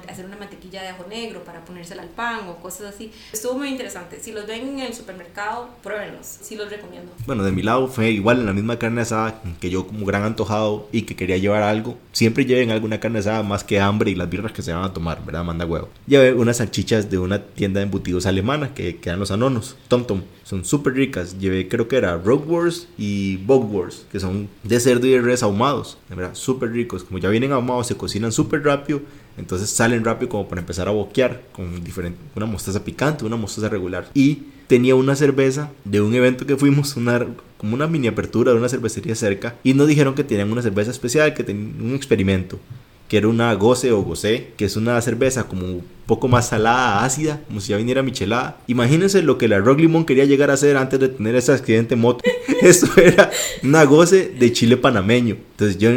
hacer 0.09 0.25
una 0.25 0.37
mantequilla 0.37 0.81
de 0.81 0.89
ajo 0.89 1.05
negro 1.09 1.43
para 1.43 1.63
ponérsela 1.65 2.01
al 2.01 2.09
pan 2.09 2.47
o 2.47 2.57
cosas 2.57 2.93
así. 2.93 3.11
Estuvo 3.31 3.57
muy 3.57 3.69
interesante. 3.69 4.19
Si 4.21 4.31
los 4.31 4.45
ven 4.47 4.67
en 4.67 4.79
el 4.79 4.93
supermercado, 4.93 5.69
pruébenlos. 5.83 6.25
Sí 6.25 6.55
los 6.55 6.69
recomiendo. 6.69 7.11
Bueno, 7.25 7.43
de 7.43 7.51
mi 7.51 7.63
lado 7.63 7.87
fue 7.87 8.11
igual 8.11 8.39
en 8.39 8.45
la 8.45 8.53
misma 8.53 8.77
carne 8.77 9.01
asada 9.01 9.41
que 9.59 9.69
yo 9.69 9.87
como 9.87 10.05
gran 10.05 10.23
antojado 10.23 10.87
y 10.91 11.03
que 11.03 11.15
quería 11.15 11.37
llevar 11.37 11.63
algo. 11.63 11.97
Siempre 12.11 12.45
lleven 12.45 12.71
alguna 12.71 12.99
carne 12.99 13.19
asada 13.19 13.43
más 13.43 13.63
que 13.63 13.79
hambre 13.79 14.11
y 14.11 14.15
las 14.15 14.29
birras 14.29 14.51
que 14.51 14.61
se 14.61 14.73
van 14.73 14.83
a 14.83 14.93
tomar, 14.93 15.23
¿verdad? 15.25 15.43
Manda 15.43 15.65
huevo. 15.65 15.89
Llevé 16.07 16.33
unas 16.33 16.57
salchichas 16.57 17.09
de 17.09 17.17
una 17.17 17.41
tienda 17.41 17.79
de 17.79 17.85
embutidos 17.85 18.25
alemana 18.25 18.73
que 18.73 18.97
quedan 18.97 19.19
los 19.19 19.31
anonos, 19.31 19.75
Tom 19.87 20.05
Tom. 20.05 20.21
Son 20.43 20.63
súper 20.63 20.93
ricas. 20.93 21.39
Llevé 21.39 21.67
creo 21.67 21.87
que 21.87 21.97
era 21.97 22.15
Wars 22.17 22.87
y 22.97 23.37
Wars 23.45 24.05
que 24.11 24.19
son 24.19 24.49
de 24.63 24.79
cerdo 24.79 25.07
y 25.07 25.11
de 25.11 25.21
res 25.21 25.43
ahumados. 25.43 25.97
De 26.09 26.15
verdad, 26.15 26.35
súper 26.35 26.71
ricos. 26.71 27.03
Como 27.03 27.19
ya 27.19 27.29
vienen 27.29 27.51
ahumados, 27.51 27.87
se 27.87 27.95
cocinan 27.95 28.31
súper 28.31 28.63
rápido 28.63 29.01
entonces 29.37 29.69
salen 29.69 30.03
rápido 30.03 30.29
como 30.29 30.47
para 30.47 30.61
empezar 30.61 30.87
a 30.87 30.91
boquear 30.91 31.41
con 31.51 31.83
diferente, 31.83 32.19
una 32.35 32.45
mostaza 32.45 32.83
picante, 32.83 33.23
una 33.23 33.35
mostaza 33.35 33.69
regular. 33.69 34.09
Y 34.13 34.43
tenía 34.67 34.95
una 34.95 35.15
cerveza 35.15 35.71
de 35.85 36.01
un 36.01 36.13
evento 36.13 36.45
que 36.45 36.57
fuimos, 36.57 36.95
una, 36.97 37.25
como 37.57 37.75
una 37.75 37.87
mini 37.87 38.07
apertura 38.07 38.51
de 38.51 38.57
una 38.57 38.69
cervecería 38.69 39.15
cerca. 39.15 39.55
Y 39.63 39.73
nos 39.73 39.87
dijeron 39.87 40.15
que 40.15 40.23
tenían 40.23 40.51
una 40.51 40.61
cerveza 40.61 40.91
especial, 40.91 41.33
que 41.33 41.43
tenían 41.43 41.79
un 41.81 41.95
experimento. 41.95 42.59
Que 43.07 43.17
era 43.17 43.29
una 43.29 43.53
goce 43.53 43.93
o 43.93 44.01
goce, 44.01 44.51
que 44.57 44.65
es 44.65 44.75
una 44.75 44.99
cerveza 45.01 45.47
como 45.47 45.65
un 45.65 45.83
poco 46.05 46.27
más 46.27 46.49
salada, 46.49 47.05
ácida, 47.05 47.41
como 47.47 47.61
si 47.61 47.69
ya 47.69 47.77
viniera 47.77 48.03
michelada. 48.03 48.57
Imagínense 48.67 49.21
lo 49.21 49.37
que 49.37 49.47
la 49.47 49.59
Rock 49.59 49.79
Limón 49.79 50.03
quería 50.03 50.25
llegar 50.25 50.49
a 50.49 50.55
hacer 50.55 50.75
antes 50.75 50.99
de 50.99 51.07
tener 51.07 51.35
ese 51.35 51.53
accidente 51.53 51.95
moto. 51.95 52.21
Esto 52.61 52.87
era 52.99 53.31
una 53.63 53.85
goce 53.85 54.33
de 54.37 54.51
chile 54.51 54.75
panameño. 54.75 55.37
Entonces 55.51 55.77
yo 55.77 55.89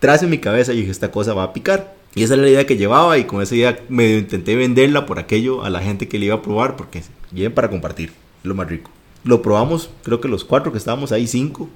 tras 0.00 0.20
en 0.24 0.30
mi 0.30 0.38
cabeza 0.38 0.72
y 0.72 0.78
dije, 0.78 0.90
esta 0.90 1.12
cosa 1.12 1.32
va 1.32 1.44
a 1.44 1.52
picar. 1.52 1.94
Y 2.14 2.22
esa 2.22 2.34
era 2.34 2.42
la 2.42 2.50
idea 2.50 2.66
que 2.66 2.76
llevaba 2.76 3.16
y 3.18 3.24
con 3.24 3.40
esa 3.40 3.54
idea 3.54 3.78
medio 3.88 4.18
intenté 4.18 4.54
venderla 4.54 5.06
por 5.06 5.18
aquello 5.18 5.64
a 5.64 5.70
la 5.70 5.80
gente 5.80 6.08
que 6.08 6.18
le 6.18 6.26
iba 6.26 6.34
a 6.34 6.42
probar 6.42 6.76
porque 6.76 7.02
lleven 7.32 7.54
para 7.54 7.70
compartir, 7.70 8.12
lo 8.42 8.54
más 8.54 8.68
rico. 8.68 8.90
Lo 9.24 9.40
probamos, 9.40 9.88
creo 10.02 10.20
que 10.20 10.28
los 10.28 10.44
cuatro 10.44 10.72
que 10.72 10.78
estábamos 10.78 11.12
ahí, 11.12 11.26
cinco, 11.26 11.70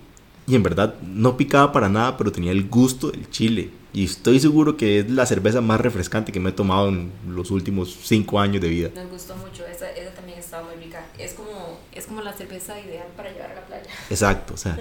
y 0.46 0.54
en 0.54 0.62
verdad 0.62 0.94
no 1.02 1.36
picaba 1.36 1.72
para 1.72 1.88
nada, 1.88 2.16
pero 2.16 2.32
tenía 2.32 2.52
el 2.52 2.68
gusto 2.68 3.10
del 3.10 3.28
chile. 3.30 3.70
Y 3.92 4.04
estoy 4.04 4.38
seguro 4.38 4.76
que 4.76 5.00
es 5.00 5.10
la 5.10 5.24
cerveza 5.24 5.60
más 5.60 5.80
refrescante 5.80 6.30
que 6.30 6.38
me 6.38 6.50
he 6.50 6.52
tomado 6.52 6.88
en 6.88 7.10
los 7.28 7.50
últimos 7.50 7.96
cinco 8.02 8.38
años 8.38 8.60
de 8.60 8.68
vida. 8.68 8.90
Nos 8.94 9.10
gustó 9.10 9.34
mucho, 9.36 9.64
esa, 9.66 9.90
esa 9.90 10.12
también 10.12 10.38
estaba 10.38 10.68
muy 10.68 10.84
rica. 10.84 11.06
Es 11.18 11.32
como, 11.32 11.78
es 12.06 12.08
como 12.08 12.22
la 12.22 12.32
cerveza 12.32 12.78
ideal 12.80 13.08
para 13.16 13.32
llevar 13.32 13.50
a 13.50 13.54
la 13.56 13.66
playa. 13.66 13.90
Exacto, 14.10 14.54
o 14.54 14.56
sea, 14.56 14.78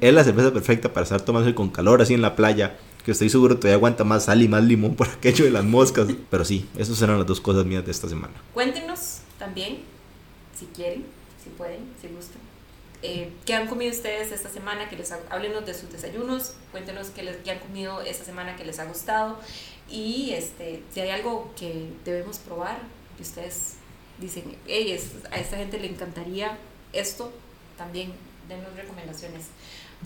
es 0.00 0.12
la 0.12 0.24
cerveza 0.24 0.52
perfecta 0.52 0.92
para 0.92 1.04
estar 1.04 1.22
tomando 1.22 1.54
con 1.54 1.70
calor 1.70 2.02
así 2.02 2.14
en 2.14 2.22
la 2.22 2.36
playa 2.36 2.76
que 3.04 3.12
estoy 3.12 3.30
seguro 3.30 3.56
todavía 3.56 3.76
aguanta 3.76 4.02
más 4.02 4.24
sal 4.24 4.42
y 4.42 4.48
más 4.48 4.64
limón 4.64 4.96
por 4.96 5.08
aquello 5.08 5.44
de 5.44 5.52
las 5.52 5.62
moscas. 5.64 6.08
Pero 6.28 6.44
sí, 6.44 6.68
esas 6.76 7.00
eran 7.00 7.18
las 7.18 7.26
dos 7.26 7.40
cosas 7.40 7.64
mías 7.64 7.84
de 7.84 7.92
esta 7.92 8.08
semana. 8.08 8.34
Cuéntenos 8.52 9.18
también, 9.38 9.78
si 10.58 10.66
quieren, 10.66 11.06
si 11.42 11.50
pueden, 11.50 11.88
si 12.00 12.08
gustan. 12.08 12.42
Eh, 13.02 13.30
¿Qué 13.44 13.54
han 13.54 13.68
comido 13.68 13.92
ustedes 13.92 14.32
esta 14.32 14.48
semana? 14.48 14.88
Que 14.88 14.96
les 14.96 15.12
háblenos 15.12 15.64
de 15.64 15.74
sus 15.74 15.92
desayunos, 15.92 16.54
cuéntenos 16.72 17.10
qué, 17.10 17.22
les, 17.22 17.36
qué 17.36 17.52
han 17.52 17.60
comido 17.60 18.00
esta 18.00 18.24
semana 18.24 18.56
que 18.56 18.64
les 18.64 18.80
ha 18.80 18.86
gustado 18.86 19.38
y 19.88 20.32
este, 20.32 20.82
si 20.92 20.98
hay 20.98 21.10
algo 21.10 21.52
que 21.56 21.88
debemos 22.04 22.38
probar, 22.38 22.80
que 23.16 23.22
ustedes 23.22 23.74
dicen, 24.20 24.44
hey, 24.66 24.98
a 25.30 25.38
esta 25.38 25.56
gente 25.56 25.78
le 25.78 25.88
encantaría 25.88 26.58
esto, 26.92 27.32
también 27.76 28.12
denos 28.48 28.74
recomendaciones. 28.76 29.46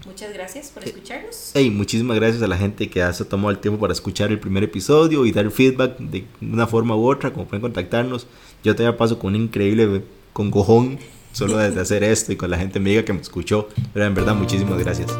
Muchas 0.07 0.33
gracias 0.33 0.71
por 0.71 0.85
escucharnos. 0.85 1.51
Hey, 1.55 1.69
muchísimas 1.71 2.17
gracias 2.17 2.43
a 2.43 2.47
la 2.47 2.57
gente 2.57 2.89
que 2.89 3.03
ha 3.03 3.13
tomado 3.13 3.51
el 3.51 3.59
tiempo 3.59 3.81
para 3.81 3.93
escuchar 3.93 4.31
el 4.31 4.39
primer 4.39 4.63
episodio 4.63 5.27
y 5.27 5.33
dar 5.33 5.51
feedback 5.51 5.99
de 5.99 6.27
una 6.41 6.67
forma 6.67 6.97
u 6.97 7.11
otra, 7.11 7.33
como 7.33 7.47
pueden 7.47 7.63
contactarnos. 7.63 8.27
Yo 8.63 8.75
todavía 8.75 8.97
paso 8.97 9.19
con 9.19 9.35
un 9.35 9.43
increíble 9.43 10.03
congojón 10.33 10.99
solo 11.33 11.59
desde 11.59 11.81
hacer 11.81 12.05
esto 12.05 12.33
y 12.33 12.37
con 12.37 12.51
la 12.51 12.59
gente 12.59 12.79
amiga 12.79 13.05
que 13.05 13.13
me 13.13 13.21
escuchó. 13.21 13.69
Pero 13.93 14.07
en 14.07 14.15
verdad, 14.15 14.35
muchísimas 14.35 14.79
gracias. 14.79 15.11